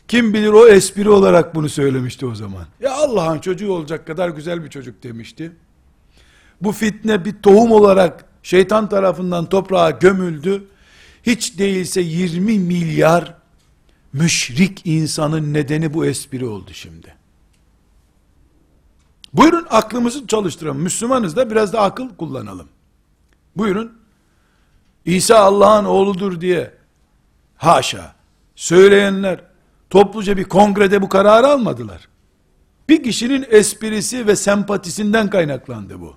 [0.09, 2.67] Kim bilir o espri olarak bunu söylemişti o zaman.
[2.81, 5.53] Ya Allah'ın çocuğu olacak kadar güzel bir çocuk demişti.
[6.61, 10.65] Bu fitne bir tohum olarak şeytan tarafından toprağa gömüldü.
[11.23, 13.35] Hiç değilse 20 milyar
[14.13, 17.15] müşrik insanın nedeni bu espri oldu şimdi.
[19.33, 20.83] Buyurun aklımızı çalıştıralım.
[20.83, 22.69] Müslümanız da biraz da akıl kullanalım.
[23.57, 23.98] Buyurun.
[25.05, 26.75] İsa Allah'ın oğludur diye
[27.57, 28.15] haşa
[28.55, 29.41] söyleyenler
[29.91, 32.09] topluca bir kongrede bu kararı almadılar.
[32.89, 36.17] Bir kişinin esprisi ve sempatisinden kaynaklandı bu.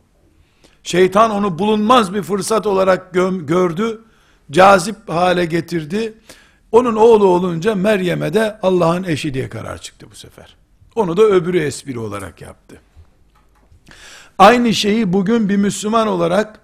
[0.83, 3.13] Şeytan onu bulunmaz bir fırsat olarak
[3.47, 4.01] gördü,
[4.51, 6.13] cazip hale getirdi.
[6.71, 10.55] Onun oğlu olunca Meryem'e de Allah'ın eşi diye karar çıktı bu sefer.
[10.95, 12.81] Onu da öbürü espri olarak yaptı.
[14.37, 16.59] Aynı şeyi bugün bir Müslüman olarak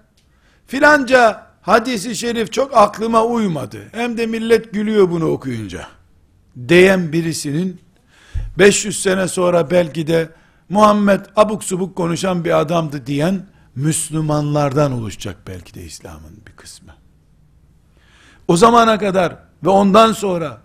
[0.66, 3.78] filanca hadisi şerif çok aklıma uymadı.
[3.92, 5.86] Hem de millet gülüyor bunu okuyunca.
[6.68, 7.80] Diyen birisinin
[8.58, 10.28] 500 sene sonra belki de
[10.68, 13.46] Muhammed abuk subuk konuşan bir adamdı diyen
[13.76, 16.92] Müslümanlardan oluşacak belki de İslam'ın bir kısmı.
[18.48, 20.58] O zamana kadar ve ondan sonra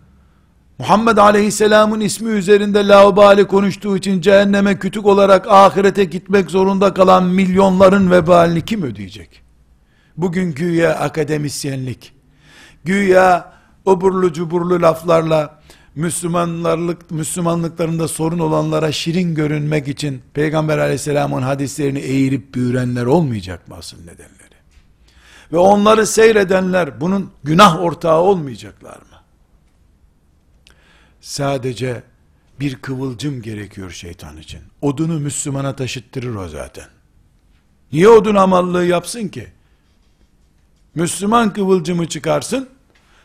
[0.79, 8.11] Muhammed Aleyhisselam'ın ismi üzerinde laubali konuştuğu için cehenneme kütük olarak ahirete gitmek zorunda kalan milyonların
[8.11, 9.42] vebalini kim ödeyecek?
[10.17, 12.13] Bugün güya akademisyenlik,
[12.83, 13.53] güya
[13.85, 15.61] oburlu cuburlu laflarla
[15.95, 23.97] Müslümanlarlık, Müslümanlıklarında sorun olanlara şirin görünmek için Peygamber aleyhisselamın hadislerini eğirip büyürenler olmayacak mı asıl
[23.97, 24.53] nedenleri?
[25.51, 29.17] Ve onları seyredenler bunun günah ortağı olmayacaklar mı?
[31.21, 32.03] Sadece
[32.59, 34.59] bir kıvılcım gerekiyor şeytan için.
[34.81, 36.85] Odunu Müslümana taşıttırır o zaten.
[37.91, 39.52] Niye odun amallığı yapsın ki?
[40.95, 42.69] Müslüman kıvılcımı çıkarsın,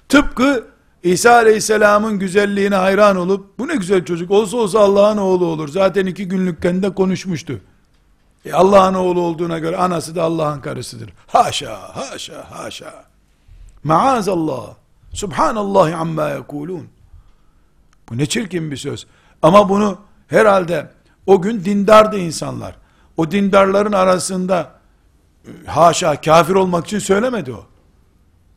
[0.08, 0.68] tıpkı
[1.02, 6.06] İsa Aleyhisselam'ın güzelliğine hayran olup, bu ne güzel çocuk, olsa olsa Allah'ın oğlu olur, zaten
[6.06, 7.60] iki günlükken de konuşmuştu,
[8.44, 11.12] E Allah'ın oğlu olduğuna göre anası da Allah'ın karısıdır.
[11.26, 13.04] Haşa, haşa, haşa.
[13.84, 14.74] Maazallah.
[15.12, 16.88] Subhanallahi amma yekulun.
[18.10, 19.06] Bu ne çirkin bir söz.
[19.42, 19.98] Ama bunu
[20.28, 20.90] herhalde
[21.26, 22.76] o gün dindardı insanlar.
[23.16, 24.70] O dindarların arasında
[25.66, 27.66] haşa kafir olmak için söylemedi o.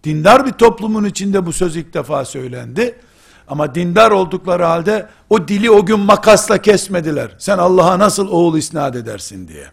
[0.04, 3.00] Dindar bir toplumun içinde bu söz ilk defa söylendi.
[3.48, 7.36] Ama dindar oldukları halde o dili o gün makasla kesmediler.
[7.38, 9.66] Sen Allah'a nasıl oğul isnat edersin diye.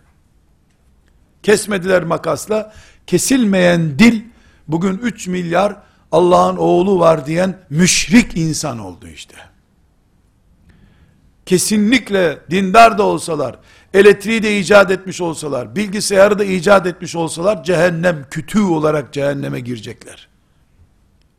[1.42, 2.72] Kesmediler makasla.
[3.06, 4.22] Kesilmeyen dil
[4.68, 5.76] bugün 3 milyar
[6.12, 9.36] Allah'ın oğlu var diyen müşrik insan oldu işte.
[11.46, 13.56] Kesinlikle dindar da olsalar,
[13.94, 20.28] elektriği de icat etmiş olsalar, bilgisayarı da icat etmiş olsalar cehennem kütüğü olarak cehenneme girecekler.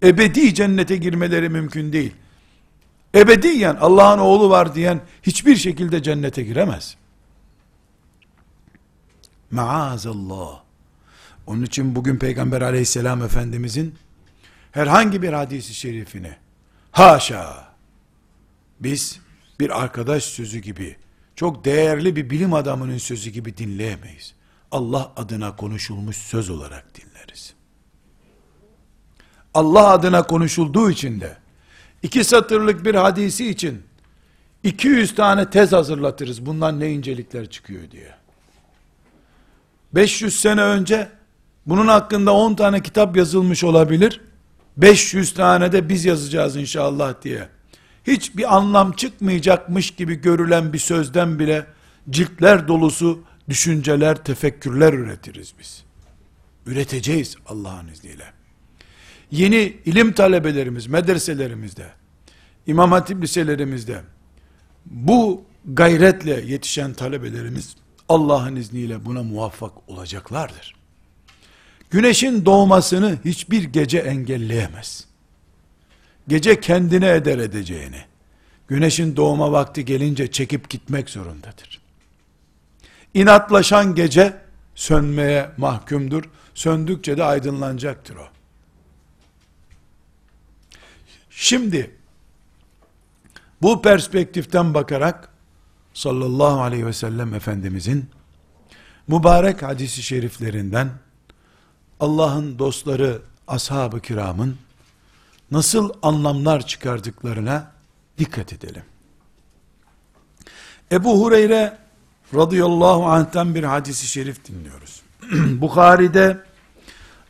[0.03, 2.13] Ebedi cennete girmeleri mümkün değil.
[3.15, 6.95] Ebediyen Allah'ın oğlu var diyen hiçbir şekilde cennete giremez.
[9.51, 10.59] Maazallah.
[11.47, 13.95] Onun için bugün Peygamber aleyhisselam efendimizin
[14.71, 16.31] herhangi bir hadisi şerifini
[16.91, 17.67] haşa
[18.79, 19.19] biz
[19.59, 20.95] bir arkadaş sözü gibi
[21.39, 24.33] çok değerli bir bilim adamının sözü gibi dinleyemeyiz.
[24.71, 27.53] Allah adına konuşulmuş söz olarak dinleriz.
[29.53, 31.37] Allah adına konuşulduğu için de
[32.03, 33.83] iki satırlık bir hadisi için
[34.63, 36.45] 200 tane tez hazırlatırız.
[36.45, 38.15] Bundan ne incelikler çıkıyor diye.
[39.93, 41.09] 500 sene önce
[41.65, 44.21] bunun hakkında 10 tane kitap yazılmış olabilir.
[44.77, 47.59] 500 tane de biz yazacağız inşallah diye.
[48.10, 51.66] Hiçbir anlam çıkmayacakmış gibi görülen bir sözden bile
[52.10, 55.84] ciltler dolusu düşünceler, tefekkürler üretiriz biz.
[56.66, 58.24] Üreteceğiz Allah'ın izniyle.
[59.32, 61.86] Yeni ilim talebelerimiz, medreselerimizde,
[62.68, 64.01] İmam Hatip liselerimizde,
[64.86, 67.76] bu gayretle yetişen talebelerimiz,
[68.10, 70.76] Allah'ın izniyle buna muvaffak olacaklardır.
[71.89, 75.09] Güneşin doğmasını hiçbir gece engelleyemez.
[76.30, 78.01] Gece kendine eder edeceğini.
[78.67, 81.82] Güneşin doğma vakti gelince çekip gitmek zorundadır.
[83.13, 84.38] İnatlaşan gece
[84.75, 86.23] sönmeye mahkumdur.
[86.53, 88.27] Söndükçe de aydınlanacaktır o.
[91.30, 91.91] Şimdi
[93.61, 95.30] bu perspektiften bakarak
[95.93, 98.09] sallallahu aleyhi ve sellem Efendimizin
[99.07, 100.89] mübarek hadisi şeriflerinden
[101.99, 104.57] Allah'ın dostları ashab-ı kiramın
[105.51, 107.71] nasıl anlamlar çıkardıklarına
[108.17, 108.83] dikkat edelim.
[110.91, 111.77] Ebu Hureyre
[112.35, 115.01] radıyallahu anh'tan bir hadisi şerif dinliyoruz.
[115.61, 116.43] Bukhari'de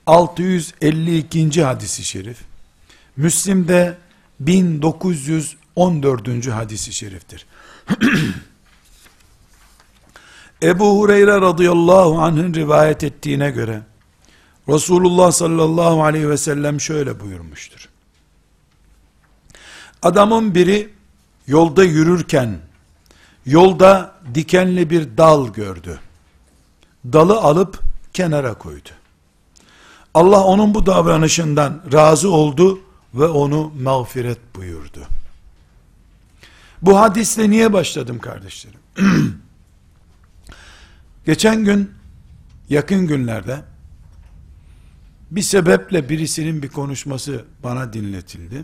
[0.07, 1.63] 652.
[1.63, 2.37] hadisi şerif,
[3.17, 3.97] Müslim'de
[4.39, 6.47] 1914.
[6.47, 7.45] hadisi şeriftir.
[10.63, 13.81] Ebu Hureyre radıyallahu anh'ın rivayet ettiğine göre
[14.69, 17.89] Resulullah sallallahu aleyhi ve sellem şöyle buyurmuştur.
[20.01, 20.89] Adamın biri
[21.47, 22.59] yolda yürürken
[23.45, 25.99] yolda dikenli bir dal gördü.
[27.05, 27.79] Dalı alıp
[28.13, 28.89] kenara koydu.
[30.13, 32.79] Allah onun bu davranışından razı oldu
[33.13, 34.99] ve onu mağfiret buyurdu.
[36.81, 38.79] Bu hadisle niye başladım kardeşlerim?
[41.25, 41.91] Geçen gün
[42.69, 43.61] yakın günlerde
[45.31, 48.63] bir sebeple birisinin bir konuşması bana dinletildi.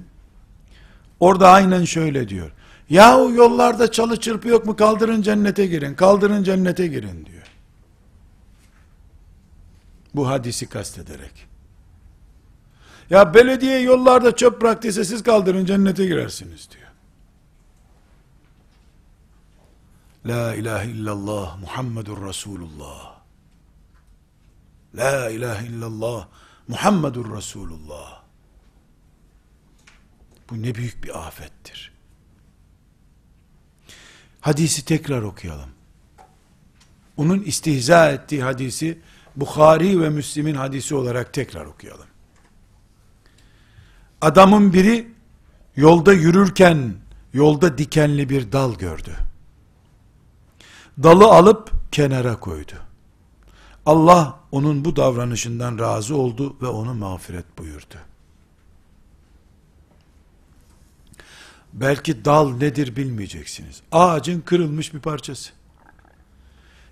[1.19, 2.51] Orada aynen şöyle diyor.
[2.89, 7.47] Yahu yollarda çalı çırpı yok mu kaldırın cennete girin, kaldırın cennete girin diyor.
[10.15, 11.47] Bu hadisi kastederek.
[13.09, 16.85] Ya belediye yollarda çöp bıraktıysa siz kaldırın cennete girersiniz diyor.
[20.25, 23.15] La ilahe illallah Muhammedur Resulullah.
[24.95, 26.27] La ilahe illallah
[26.67, 28.14] Muhammedur Resulullah.
[30.49, 31.91] Bu ne büyük bir afettir.
[34.41, 35.69] Hadisi tekrar okuyalım.
[37.17, 38.99] Onun istihza ettiği hadisi
[39.35, 42.07] Bukhari ve Müslim'in hadisi olarak tekrar okuyalım.
[44.21, 45.07] Adamın biri
[45.75, 46.93] yolda yürürken
[47.33, 49.15] yolda dikenli bir dal gördü.
[51.03, 52.73] Dalı alıp kenara koydu.
[53.85, 57.95] Allah onun bu davranışından razı oldu ve onu mağfiret buyurdu.
[61.75, 63.81] Belki dal nedir bilmeyeceksiniz.
[63.91, 65.51] Ağacın kırılmış bir parçası.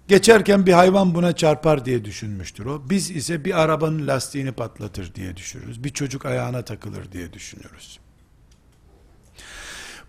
[0.07, 2.89] Geçerken bir hayvan buna çarpar diye düşünmüştür o.
[2.89, 5.83] Biz ise bir arabanın lastiğini patlatır diye düşünürüz.
[5.83, 7.99] Bir çocuk ayağına takılır diye düşünüyoruz.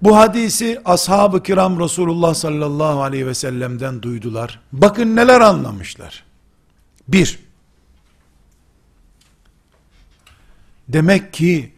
[0.03, 4.61] Bu hadisi ashab-ı kiram Resulullah sallallahu aleyhi ve sellem'den duydular.
[4.73, 6.25] Bakın neler anlamışlar.
[7.09, 7.39] Bir,
[10.89, 11.73] demek ki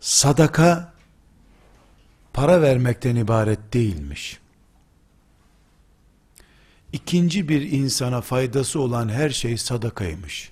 [0.00, 0.89] sadaka
[2.32, 4.40] para vermekten ibaret değilmiş.
[6.92, 10.50] İkinci bir insana faydası olan her şey sadakaymış.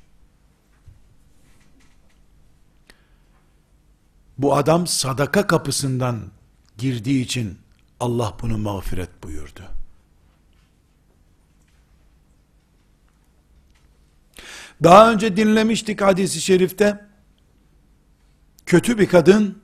[4.39, 6.31] Bu adam sadaka kapısından
[6.79, 7.59] girdiği için
[8.01, 9.62] Allah bunu mağfiret buyurdu.
[14.83, 17.09] Daha önce dinlemiştik hadisi şerifte.
[18.66, 19.62] Kötü bir kadın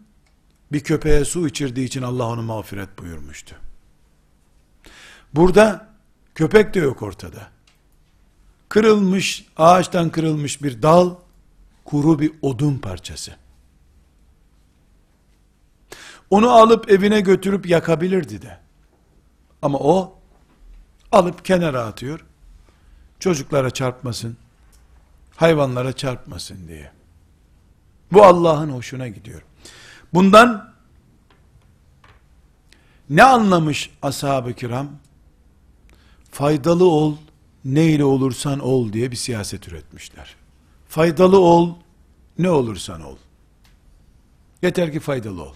[0.74, 3.56] bir köpeğe su içirdiği için Allah onu mağfiret buyurmuştu.
[5.34, 5.88] Burada
[6.34, 7.48] köpek de yok ortada.
[8.68, 11.14] Kırılmış, ağaçtan kırılmış bir dal,
[11.84, 13.36] kuru bir odun parçası.
[16.30, 18.58] Onu alıp evine götürüp yakabilirdi de.
[19.62, 20.18] Ama o
[21.12, 22.24] alıp kenara atıyor.
[23.20, 24.36] Çocuklara çarpmasın,
[25.36, 26.92] hayvanlara çarpmasın diye.
[28.12, 29.42] Bu Allah'ın hoşuna gidiyor.
[30.14, 30.74] Bundan
[33.10, 34.90] ne anlamış ashab-ı kiram?
[36.30, 37.16] Faydalı ol,
[37.64, 40.36] neyle olursan ol diye bir siyaset üretmişler.
[40.88, 41.74] Faydalı ol,
[42.38, 43.16] ne olursan ol.
[44.62, 45.54] Yeter ki faydalı ol.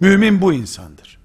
[0.00, 1.18] Mümin bu insandır.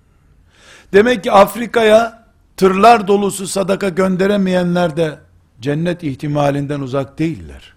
[0.93, 5.19] Demek ki Afrika'ya tırlar dolusu sadaka gönderemeyenler de
[5.61, 7.74] cennet ihtimalinden uzak değiller.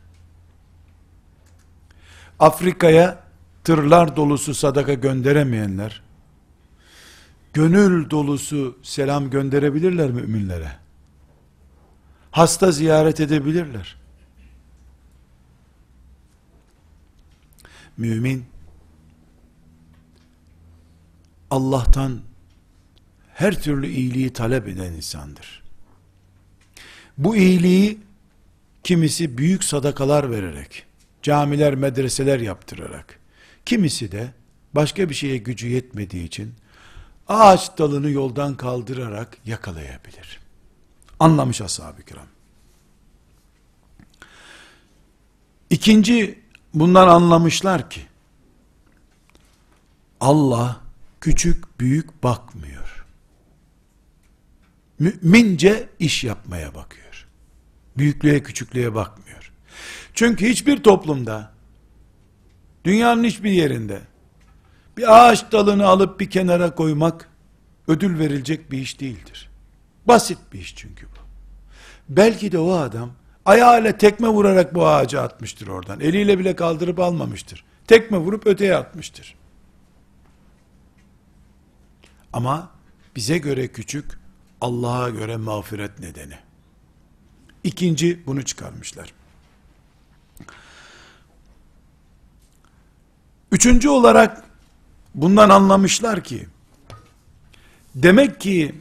[2.39, 3.24] Afrika'ya
[3.65, 6.03] tırlar dolusu sadaka gönderemeyenler,
[7.53, 10.77] gönül dolusu selam gönderebilirler müminlere.
[12.31, 13.97] Hasta ziyaret edebilirler.
[17.97, 18.45] Mümin,
[21.51, 22.21] Allah'tan
[23.35, 25.63] her türlü iyiliği talep eden insandır.
[27.19, 27.99] Bu iyiliği
[28.85, 30.87] kimisi büyük sadakalar vererek,
[31.23, 33.21] camiler, medreseler yaptırarak,
[33.67, 34.33] kimisi de
[34.75, 36.55] başka bir şeye gücü yetmediği için
[37.29, 40.41] ağaç dalını yoldan kaldırarak yakalayabilir.
[41.21, 42.27] Anlamış ashab-ı kiram.
[45.71, 46.43] İkinci,
[46.75, 48.01] bundan anlamışlar ki,
[50.21, 50.81] Allah
[51.21, 53.07] küçük büyük bakmıyor.
[54.99, 57.27] Mümince iş yapmaya bakıyor.
[57.97, 59.53] Büyüklüğe küçüklüğe bakmıyor.
[60.15, 61.54] Çünkü hiçbir toplumda
[62.85, 64.01] dünyanın hiçbir yerinde
[64.97, 67.29] bir ağaç dalını alıp bir kenara koymak
[67.89, 69.51] ödül verilecek bir iş değildir.
[70.07, 71.25] Basit bir iş çünkü bu.
[72.09, 73.11] Belki de o adam
[73.45, 76.01] ayağıyla tekme vurarak bu ağacı atmıştır oradan.
[76.01, 77.65] Eliyle bile kaldırıp almamıştır.
[77.87, 79.35] Tekme vurup öteye atmıştır.
[82.33, 82.71] Ama
[83.17, 84.19] bize göre küçük,
[84.61, 86.39] Allah'a göre mağfiret nedeni.
[87.65, 89.13] İkinci bunu çıkarmışlar.
[93.55, 94.43] Üçüncü olarak
[95.15, 96.49] bundan anlamışlar ki
[97.95, 98.75] demek ki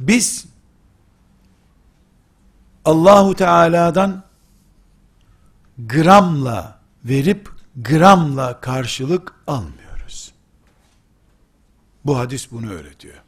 [0.00, 0.46] biz
[2.84, 4.24] Allahu Teala'dan
[5.78, 9.86] gramla verip gramla karşılık almıyor.
[12.04, 13.22] Bu hadis bunu öğretiyor.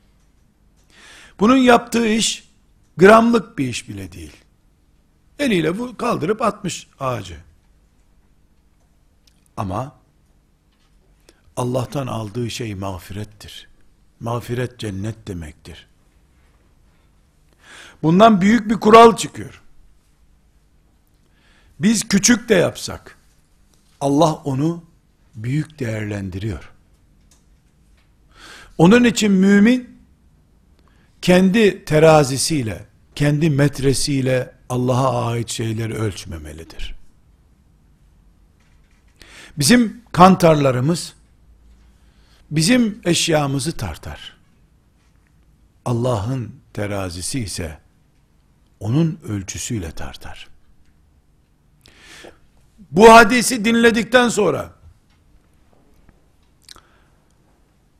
[1.40, 2.48] Bunun yaptığı iş
[2.96, 4.36] gramlık bir iş bile değil.
[5.38, 7.47] Eliyle bu kaldırıp atmış ağacı.
[9.58, 9.92] Ama
[11.56, 13.68] Allah'tan aldığı şey mağfirettir.
[14.20, 15.86] Mağfiret cennet demektir.
[18.02, 19.62] Bundan büyük bir kural çıkıyor.
[21.80, 23.18] Biz küçük de yapsak
[24.00, 24.84] Allah onu
[25.34, 26.72] büyük değerlendiriyor.
[28.78, 29.98] Onun için mümin
[31.22, 36.97] kendi terazisiyle, kendi metresiyle Allah'a ait şeyleri ölçmemelidir.
[39.58, 41.14] Bizim kantarlarımız
[42.50, 44.36] bizim eşyamızı tartar.
[45.84, 47.78] Allah'ın terazisi ise
[48.80, 50.48] onun ölçüsüyle tartar.
[52.90, 54.78] Bu hadisi dinledikten sonra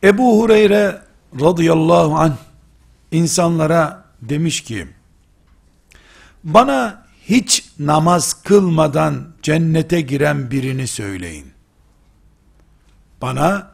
[0.03, 1.01] Ebu Hureyre
[1.39, 2.37] radıyallahu anh
[3.11, 4.87] insanlara demiş ki
[6.43, 11.45] bana hiç namaz kılmadan cennete giren birini söyleyin.
[13.21, 13.71] Bana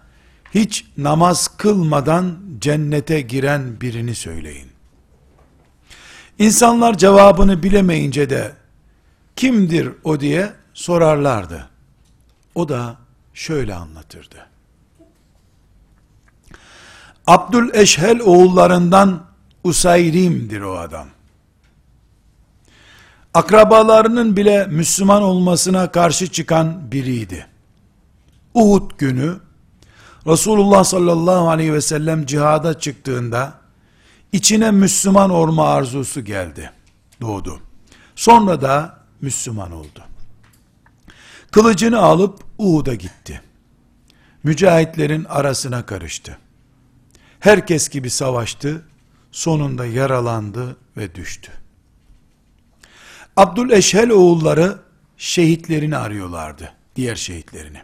[0.53, 4.71] hiç namaz kılmadan cennete giren birini söyleyin.
[6.39, 8.53] İnsanlar cevabını bilemeyince de
[9.35, 11.69] kimdir o diye sorarlardı.
[12.55, 12.97] O da
[13.33, 14.47] şöyle anlatırdı.
[17.27, 19.25] Abdül Eşhel oğullarından
[19.63, 21.07] Usayrim'dir o adam.
[23.33, 27.47] Akrabalarının bile Müslüman olmasına karşı çıkan biriydi.
[28.53, 29.39] Uhud günü
[30.27, 33.53] Resulullah sallallahu aleyhi ve sellem cihada çıktığında
[34.31, 36.71] içine Müslüman olma arzusu geldi.
[37.21, 37.59] Doğdu.
[38.15, 40.03] Sonra da Müslüman oldu.
[41.51, 43.41] Kılıcını alıp Uhud'a gitti.
[44.43, 46.37] Mücahitlerin arasına karıştı.
[47.39, 48.85] Herkes gibi savaştı.
[49.31, 51.60] Sonunda yaralandı ve düştü.
[53.37, 54.77] Abdül Eşhel oğulları
[55.17, 56.73] şehitlerini arıyorlardı.
[56.95, 57.81] Diğer şehitlerini.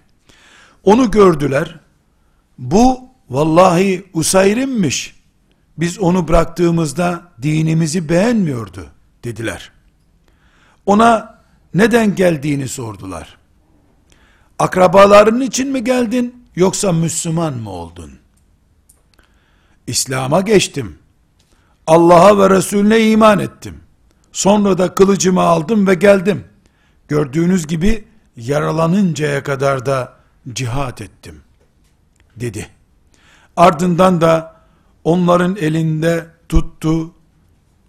[0.84, 1.80] Onu gördüler.
[2.58, 5.16] Bu vallahi Usayrim'miş.
[5.78, 8.90] Biz onu bıraktığımızda dinimizi beğenmiyordu
[9.24, 9.72] dediler.
[10.86, 11.42] Ona
[11.74, 13.38] neden geldiğini sordular.
[14.60, 18.12] Akrabaların için mi geldin yoksa Müslüman mı oldun?
[19.88, 21.00] İslam'a geçtim.
[21.88, 23.80] Allah'a ve Resulüne iman ettim.
[24.38, 26.46] Sonra da kılıcımı aldım ve geldim.
[27.08, 30.14] Gördüğünüz gibi yaralanıncaya kadar da
[30.54, 31.42] cihat ettim.
[32.36, 32.70] Dedi.
[33.56, 34.56] Ardından da
[35.04, 37.14] onların elinde tuttu.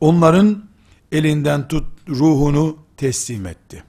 [0.00, 0.64] Onların
[1.12, 3.84] elinden tut ruhunu teslim etti.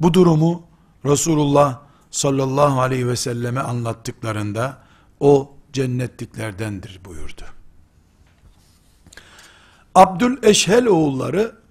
[0.00, 0.62] Bu durumu
[1.04, 1.80] Resulullah
[2.10, 4.78] sallallahu aleyhi ve selleme anlattıklarında
[5.20, 7.42] o cennetliklerdendir buyurdu.
[9.94, 11.63] Abdül Eşhel oğulları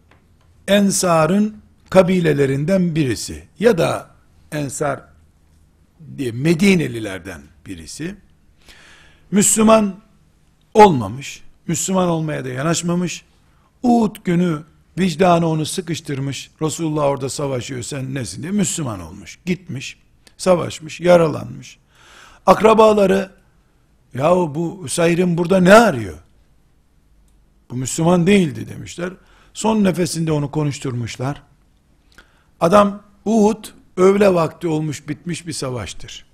[0.67, 1.57] Ensar'ın
[1.89, 4.09] kabilelerinden birisi ya da
[4.51, 5.01] Ensar
[6.17, 8.15] diye Medinelilerden birisi
[9.31, 9.95] Müslüman
[10.73, 13.25] olmamış, Müslüman olmaya da yanaşmamış,
[13.83, 14.63] Uhud günü
[14.97, 19.97] vicdanı onu sıkıştırmış, Resulullah orada savaşıyor sen nesin diye Müslüman olmuş, gitmiş,
[20.37, 21.77] savaşmış, yaralanmış.
[22.45, 23.31] Akrabaları,
[24.13, 26.17] yahu bu Hüseyir'in burada ne arıyor?
[27.69, 29.09] Bu Müslüman değildi demişler.
[29.53, 31.41] Son nefesinde onu konuşturmuşlar.
[32.59, 33.65] Adam Uhud
[33.97, 36.25] öğle vakti olmuş bitmiş bir savaştır.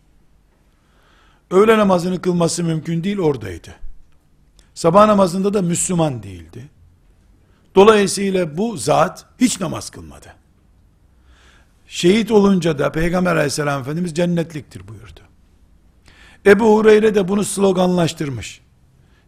[1.51, 3.75] Öğle namazını kılması mümkün değil oradaydı.
[4.73, 6.69] Sabah namazında da Müslüman değildi.
[7.75, 10.35] Dolayısıyla bu zat hiç namaz kılmadı.
[11.87, 15.19] Şehit olunca da Peygamber aleyhisselam Efendimiz cennetliktir buyurdu.
[16.45, 18.61] Ebu Hureyre de bunu sloganlaştırmış.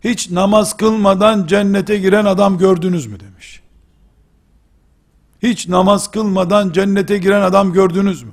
[0.04, 3.62] Hiç namaz kılmadan cennete giren adam gördünüz mü demiş.
[5.44, 8.32] Hiç namaz kılmadan cennete giren adam gördünüz mü?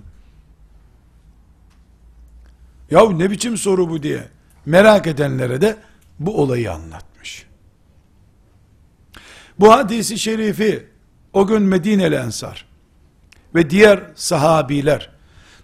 [2.91, 4.29] Ya ne biçim soru bu diye
[4.67, 5.77] merak edenlere de
[6.19, 7.47] bu olayı anlatmış.
[9.59, 10.87] Bu hadisi şerifi
[11.33, 12.67] o gün Medineli Ensar
[13.55, 15.11] ve diğer sahabiler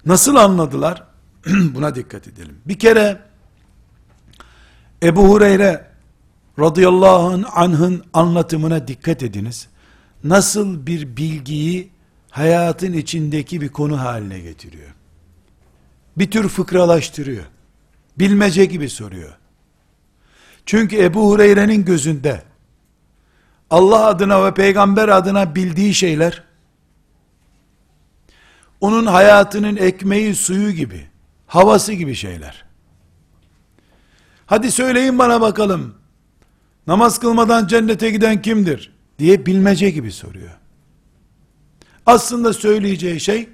[0.06, 1.04] nasıl anladılar?
[1.46, 2.60] Buna dikkat edelim.
[2.66, 3.20] Bir kere
[5.02, 5.90] Ebu Hureyre
[6.58, 9.68] radıyallahu anh'ın anlatımına dikkat ediniz.
[10.24, 11.90] Nasıl bir bilgiyi
[12.30, 14.94] hayatın içindeki bir konu haline getiriyor.
[16.16, 17.44] Bir tür fıkralaştırıyor.
[18.18, 19.38] Bilmece gibi soruyor.
[20.66, 22.42] Çünkü Ebu Hureyre'nin gözünde
[23.70, 26.42] Allah adına ve peygamber adına bildiği şeyler
[28.80, 31.06] onun hayatının ekmeği suyu gibi,
[31.46, 32.64] havası gibi şeyler.
[34.46, 35.94] Hadi söyleyin bana bakalım.
[36.86, 38.94] Namaz kılmadan cennete giden kimdir?
[39.18, 40.50] Diye bilmece gibi soruyor.
[42.06, 43.48] Aslında söyleyeceği şey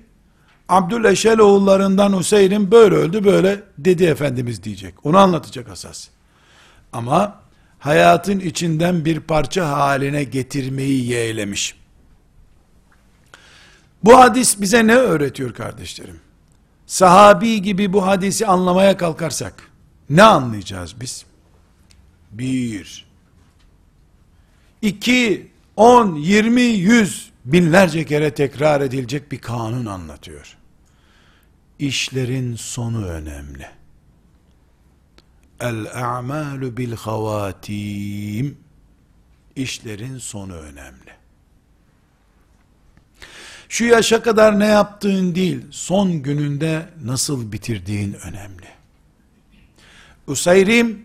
[0.68, 5.06] Abdüleşel oğullarından Hüseyin'in böyle öldü böyle dedi Efendimiz diyecek.
[5.06, 6.08] Onu anlatacak asas.
[6.92, 7.40] Ama
[7.78, 11.74] hayatın içinden bir parça haline getirmeyi yeğlemiş.
[14.04, 16.20] Bu hadis bize ne öğretiyor kardeşlerim?
[16.90, 19.70] sahabi gibi bu hadisi anlamaya kalkarsak,
[20.11, 21.24] ne anlayacağız biz?
[22.30, 23.06] Bir,
[24.82, 25.49] iki,
[25.81, 30.57] on, yirmi, yüz, binlerce kere tekrar edilecek bir kanun anlatıyor.
[31.78, 33.66] İşlerin sonu önemli.
[35.61, 38.59] El-a'malu bil havatim.
[39.57, 41.11] İşlerin sonu önemli.
[43.68, 48.68] Şu yaşa kadar ne yaptığın değil, son gününde nasıl bitirdiğin önemli.
[50.26, 51.05] Usayrim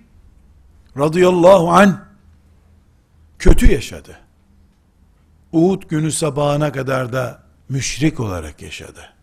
[0.97, 2.05] radıyallahu an
[3.39, 4.24] kötü yaşadı.
[5.55, 9.13] Uhud günü sabahına kadar da müşrik olarak yaşadı.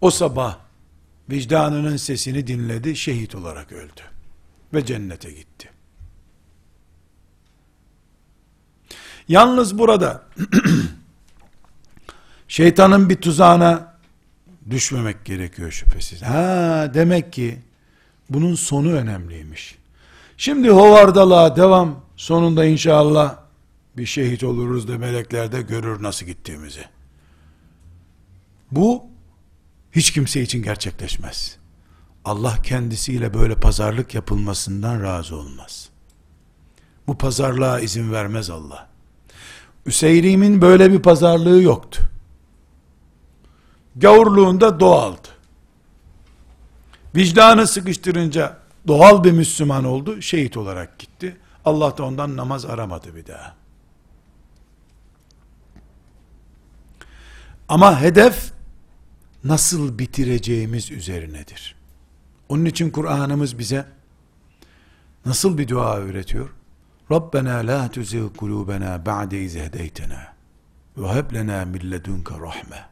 [0.00, 0.58] O sabah
[1.30, 4.00] vicdanının sesini dinledi, şehit olarak öldü
[4.74, 5.70] ve cennete gitti.
[9.28, 10.22] Yalnız burada
[12.48, 13.94] şeytanın bir tuzağına
[14.70, 16.22] düşmemek gerekiyor şüphesiz.
[16.22, 17.58] Ha demek ki
[18.30, 19.78] bunun sonu önemliymiş.
[20.36, 23.45] Şimdi hovardalığa devam sonunda inşallah
[23.96, 26.84] bir şehit oluruz da melekler de görür nasıl gittiğimizi.
[28.70, 29.04] Bu
[29.92, 31.56] hiç kimse için gerçekleşmez.
[32.24, 35.88] Allah kendisiyle böyle pazarlık yapılmasından razı olmaz.
[37.06, 38.88] Bu pazarlığa izin vermez Allah.
[39.86, 42.02] Üseyrim'in böyle bir pazarlığı yoktu.
[43.96, 45.28] Gavurluğunda doğaldı.
[47.14, 51.36] Vicdanı sıkıştırınca doğal bir Müslüman oldu, şehit olarak gitti.
[51.64, 53.65] Allah da ondan namaz aramadı bir daha.
[57.68, 58.52] Ama hedef
[59.44, 61.76] nasıl bitireceğimiz üzerinedir.
[62.48, 63.86] Onun için Kur'an'ımız bize
[65.26, 66.50] nasıl bir dua öğretiyor?
[67.12, 70.34] Rabbena la tuzigh kulubena ba'de iz hedeytena
[70.96, 72.84] ve heb lena min ledunke rahme.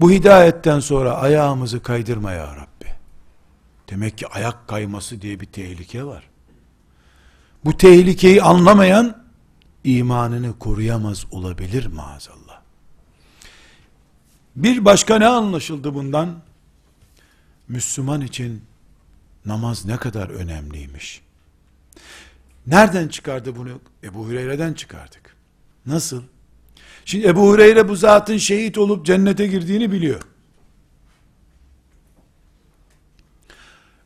[0.00, 2.88] Bu hidayetten sonra ayağımızı kaydırma ya Rabbi.
[3.90, 6.28] Demek ki ayak kayması diye bir tehlike var.
[7.64, 9.24] Bu tehlikeyi anlamayan
[9.84, 12.45] imanını koruyamaz olabilir maazallah.
[14.56, 16.38] Bir başka ne anlaşıldı bundan?
[17.68, 18.62] Müslüman için
[19.44, 21.22] namaz ne kadar önemliymiş.
[22.66, 23.80] Nereden çıkardı bunu?
[24.04, 25.36] Ebu Hureyre'den çıkardık.
[25.86, 26.22] Nasıl?
[27.04, 30.22] Şimdi Ebu Hureyre bu zatın şehit olup cennete girdiğini biliyor.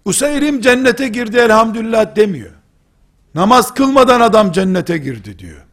[0.05, 2.53] Useyrim cennete girdi elhamdülillah demiyor.
[3.35, 5.65] Namaz kılmadan adam cennete girdi diyor.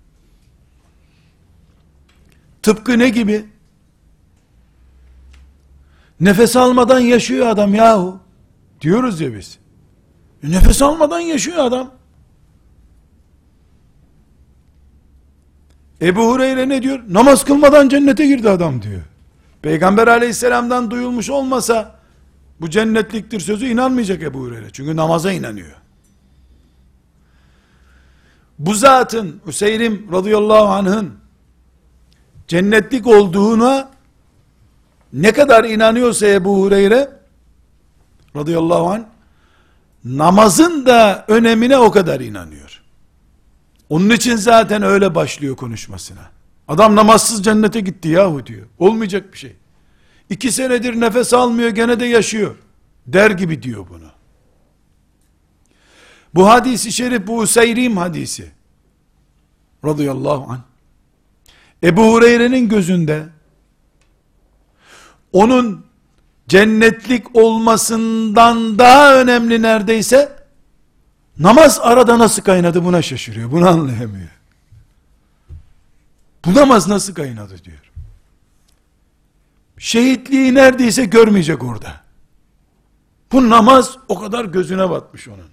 [2.62, 3.46] Tıpkı ne gibi?
[6.20, 8.20] Nefes almadan yaşıyor adam yahu.
[8.82, 9.60] Diyoruz ya biz.
[10.44, 11.92] E, nefes almadan yaşıyor adam.
[16.02, 17.00] Ebu Hureyre ne diyor?
[17.10, 19.02] Namaz kılmadan cennete girdi adam diyor.
[19.62, 21.96] Peygamber aleyhisselamdan duyulmuş olmasa
[22.62, 24.70] bu cennetliktir sözü inanmayacak Ebu Hureyre.
[24.74, 25.76] Çünkü namaza inanıyor.
[28.60, 31.14] Bu zatın Hüseyrim radıyallahu anh'ın
[32.48, 33.90] cennetlik olduğuna
[35.14, 37.10] ne kadar inanıyorsa Ebu Hureyre
[38.36, 39.04] radıyallahu anh
[40.06, 42.82] namazın da önemine o kadar inanıyor.
[43.90, 46.30] Onun için zaten öyle başlıyor konuşmasına.
[46.68, 48.68] Adam namazsız cennete gitti yahu diyor.
[48.80, 49.56] Olmayacak bir şey.
[50.30, 52.56] İki senedir nefes almıyor gene de yaşıyor.
[53.08, 54.12] Der gibi diyor bunu.
[56.36, 58.52] Bu hadisi şerif bu Useyrim hadisi.
[59.86, 60.60] Radıyallahu anh.
[61.84, 63.24] Ebu Hureyre'nin gözünde
[65.38, 65.86] onun
[66.48, 70.36] cennetlik olmasından daha önemli neredeyse
[71.40, 73.52] namaz arada nasıl kaynadı buna şaşırıyor.
[73.52, 74.30] Bunu anlayamıyor.
[76.46, 77.92] Bu namaz nasıl kaynadı diyor.
[79.78, 82.02] Şehitliği neredeyse görmeyecek orada.
[83.32, 85.50] Bu namaz o kadar gözüne batmış onun.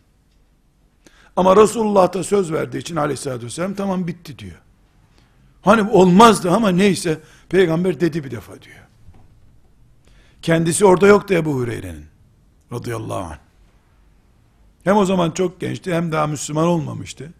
[1.36, 4.60] Ama Resulullah da söz verdiği için aleyhissalatü vesselam tamam bitti diyor.
[5.62, 8.83] Hani olmazdı ama neyse peygamber dedi bir defa diyor.
[10.44, 12.06] Kendisi orada yoktu Ebu Hureyre'nin.
[12.72, 13.38] Radıyallahu anh.
[14.84, 17.32] Hem o zaman çok gençti hem daha Müslüman olmamıştı.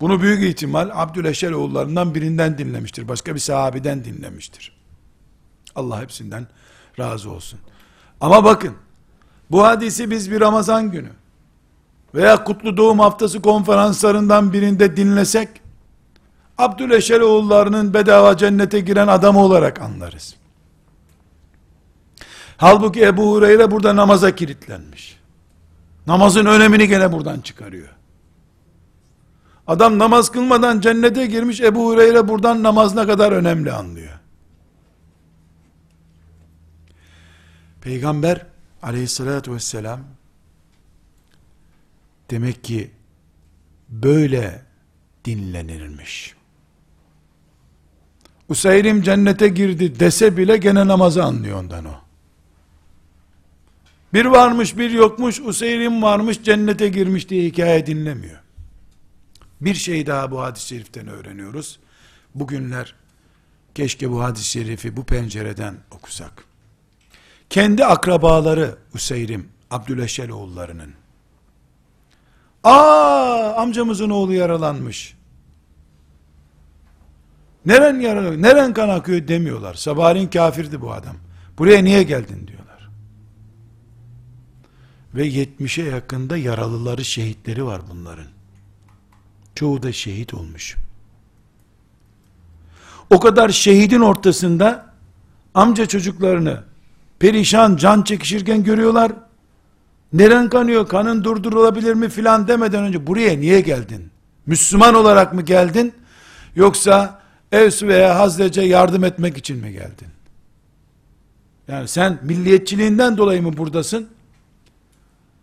[0.00, 3.08] Bunu büyük ihtimal Abdüleşer oğullarından birinden dinlemiştir.
[3.08, 4.76] Başka bir sahabiden dinlemiştir.
[5.74, 6.46] Allah hepsinden
[6.98, 7.60] razı olsun.
[8.20, 8.74] Ama bakın,
[9.50, 11.10] bu hadisi biz bir Ramazan günü
[12.14, 15.48] veya Kutlu Doğum Haftası konferanslarından birinde dinlesek,
[16.58, 20.36] Abdüleşer oğullarının bedava cennete giren adam olarak anlarız.
[22.56, 25.20] Halbuki Ebu Hureyre burada namaza kilitlenmiş.
[26.06, 27.88] Namazın önemini gene buradan çıkarıyor.
[29.66, 34.12] Adam namaz kılmadan cennete girmiş, Ebu Hureyre buradan namaz ne kadar önemli anlıyor.
[37.80, 38.46] Peygamber
[38.82, 40.00] aleyhissalatü vesselam
[42.30, 42.90] demek ki
[43.88, 44.62] böyle
[45.24, 46.34] dinlenirmiş.
[48.48, 52.05] Useyrim cennete girdi dese bile gene namazı anlıyor ondan o.
[54.14, 58.40] Bir varmış bir yokmuş Useyrim varmış cennete girmiş diye hikaye dinlemiyor.
[59.60, 61.78] Bir şey daha bu hadis-i şeriften öğreniyoruz.
[62.34, 62.94] Bugünler
[63.74, 66.44] keşke bu hadis-i şerifi bu pencereden okusak.
[67.50, 70.94] Kendi akrabaları Useyrim, Abdüleşel oğullarının.
[72.64, 75.16] Aa amcamızın oğlu yaralanmış.
[77.66, 79.74] Neren yaralı, neren kan akıyor demiyorlar.
[79.74, 81.16] Sabahleyin kafirdi bu adam.
[81.58, 82.65] Buraya niye geldin diyorlar.
[85.16, 88.26] Ve 70'e yakında yaralıları, şehitleri var bunların.
[89.54, 90.76] Çoğu da şehit olmuş.
[93.10, 94.94] O kadar şehidin ortasında
[95.54, 96.62] amca çocuklarını
[97.18, 99.12] perişan can çekişirken görüyorlar.
[100.12, 104.10] Neren kanıyor, kanın durdurulabilir mi filan demeden önce buraya niye geldin?
[104.46, 105.92] Müslüman olarak mı geldin?
[106.54, 110.08] Yoksa Evs veya Hazrece yardım etmek için mi geldin?
[111.68, 114.15] Yani sen milliyetçiliğinden dolayı mı buradasın?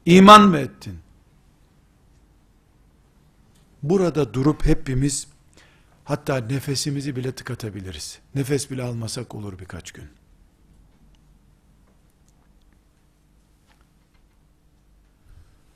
[0.06, 1.00] İman mı ettin?
[3.84, 5.28] Burada durup hepimiz
[6.04, 8.20] hatta nefesimizi bile tıkatabiliriz.
[8.36, 10.10] Nefes bile almasak olur birkaç gün.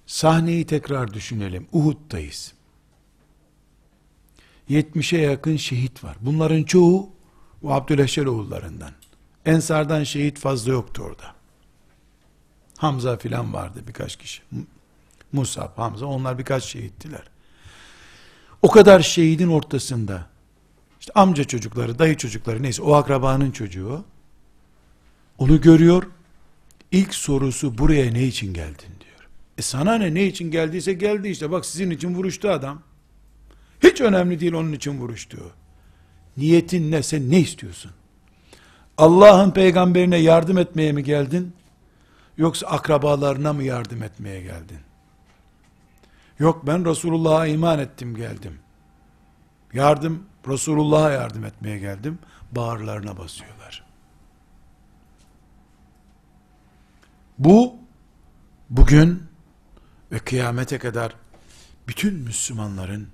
[0.06, 1.68] Sahneyi tekrar düşünelim.
[1.72, 2.54] Uhud'dayız.
[4.70, 6.18] 70'e yakın şehit var.
[6.22, 7.10] Bunların çoğu
[7.62, 8.92] bu Abdüleşer oğullarından.
[9.46, 11.37] Ensardan şehit fazla yoktu orada.
[12.78, 14.42] Hamza filan vardı birkaç kişi.
[15.32, 17.24] Musab, Hamza onlar birkaç şehittiler.
[18.62, 20.26] O kadar şehidin ortasında
[21.00, 24.06] işte amca çocukları, dayı çocukları neyse o akrabanın çocuğu
[25.38, 26.04] onu görüyor.
[26.92, 29.30] İlk sorusu buraya ne için geldin diyor.
[29.58, 32.82] E sana ne ne için geldiyse geldi işte bak sizin için vuruştu adam.
[33.84, 35.38] Hiç önemli değil onun için vuruştu.
[36.38, 37.92] Niyetin ne sen ne istiyorsun?
[38.98, 41.54] Allah'ın peygamberine yardım etmeye mi geldin?
[42.38, 44.80] Yoksa akrabalarına mı yardım etmeye geldin?
[46.40, 48.60] Yok ben Resulullah'a iman ettim geldim.
[49.74, 52.20] Yardım, Resulullah'a yardım etmeye geldim.
[52.52, 53.84] Bağırlarına basıyorlar.
[57.38, 57.76] Bu,
[58.70, 59.24] bugün
[60.12, 61.16] ve kıyamete kadar
[61.88, 63.08] bütün Müslümanların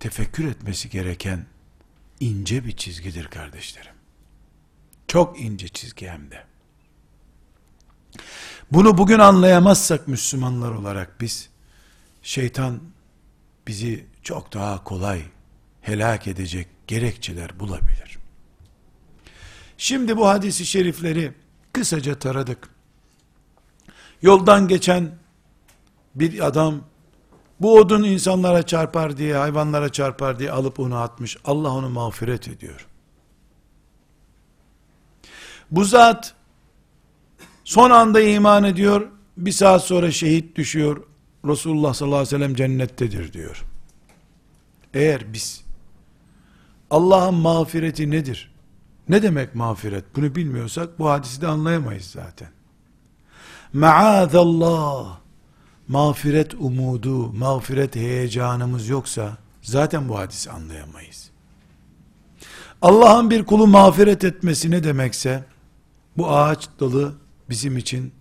[0.00, 1.46] tefekkür etmesi gereken
[2.20, 3.94] ince bir çizgidir kardeşlerim.
[5.08, 6.53] Çok ince çizgi hem de.
[8.72, 11.48] Bunu bugün anlayamazsak Müslümanlar olarak biz,
[12.22, 12.80] şeytan
[13.66, 15.22] bizi çok daha kolay
[15.80, 18.18] helak edecek gerekçeler bulabilir.
[19.78, 21.32] Şimdi bu hadisi şerifleri
[21.72, 22.68] kısaca taradık.
[24.22, 25.10] Yoldan geçen
[26.14, 26.80] bir adam
[27.60, 31.36] bu odun insanlara çarpar diye, hayvanlara çarpar diye alıp onu atmış.
[31.44, 32.86] Allah onu mağfiret ediyor.
[35.70, 36.34] Bu zat
[37.64, 39.08] son anda iman ediyor.
[39.36, 41.02] Bir saat sonra şehit düşüyor.
[41.44, 43.64] Resulullah sallallahu aleyhi ve sellem cennettedir diyor.
[44.94, 45.64] Eğer biz
[46.90, 48.54] Allah'ın mağfireti nedir?
[49.08, 50.04] Ne demek mağfiret?
[50.16, 52.48] Bunu bilmiyorsak bu hadisi de anlayamayız zaten.
[53.72, 55.18] Maazallah
[55.88, 61.30] mağfiret umudu, mağfiret heyecanımız yoksa zaten bu hadisi anlayamayız.
[62.82, 65.44] Allah'ın bir kulu mağfiret etmesi ne demekse
[66.16, 67.14] bu ağaç dalı
[67.54, 68.14] bizim için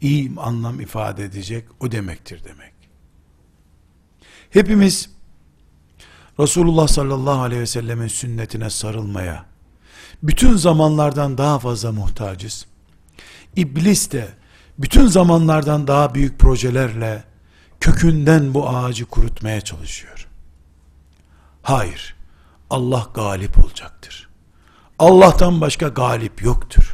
[0.00, 2.72] iyi anlam ifade edecek o demektir demek.
[4.50, 5.10] Hepimiz
[6.40, 9.46] Resulullah sallallahu aleyhi ve sellemin sünnetine sarılmaya
[10.22, 12.66] bütün zamanlardan daha fazla muhtacız.
[13.56, 14.28] İblis de
[14.78, 17.24] bütün zamanlardan daha büyük projelerle
[17.80, 20.28] kökünden bu ağacı kurutmaya çalışıyor.
[21.62, 22.16] Hayır,
[22.70, 24.28] Allah galip olacaktır.
[24.98, 26.91] Allah'tan başka galip yoktur.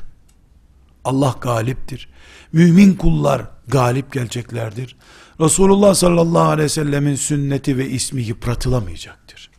[1.08, 2.08] Allah galiptir.
[2.52, 4.96] Mümin kullar galip geleceklerdir.
[5.40, 9.50] Resulullah sallallahu aleyhi ve sellemin sünneti ve ismi yıpratılamayacaktır.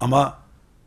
[0.00, 0.38] Ama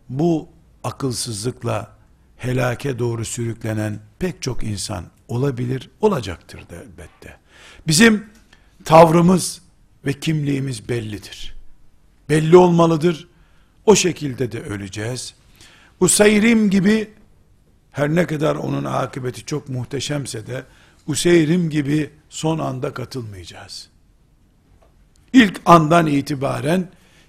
[0.10, 0.50] bu
[0.84, 1.96] akılsızlıkla
[2.38, 7.38] helake doğru sürüklenen pek çok insan olabilir, olacaktır da elbette.
[7.88, 8.26] Bizim
[8.86, 9.62] tavrımız
[10.06, 11.56] ve kimliğimiz bellidir.
[12.30, 13.28] Belli olmalıdır.
[13.86, 15.34] O şekilde de öleceğiz.
[16.00, 17.14] Useyrim gibi
[17.95, 20.65] her ne kadar onun akıbeti çok muhteşemse de
[21.07, 23.89] Useyrim gibi son anda katılmayacağız.
[25.33, 26.89] İlk andan itibaren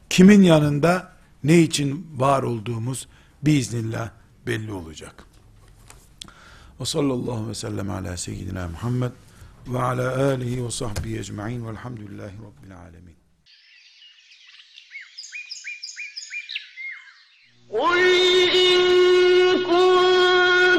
[0.10, 1.12] kimin yanında
[1.44, 3.08] ne için var olduğumuz
[3.44, 4.10] biiznillah
[4.48, 5.24] belli olacak.
[6.80, 9.12] Ve sallallahu ve sellem ala seyyidina Muhammed
[9.68, 13.12] ve ala alihi ve sahbihi ecma'in velhamdülillahi rabbil alemin.
[17.72, 18.00] قل
[18.64, 18.80] إن
[19.68, 20.15] كنتم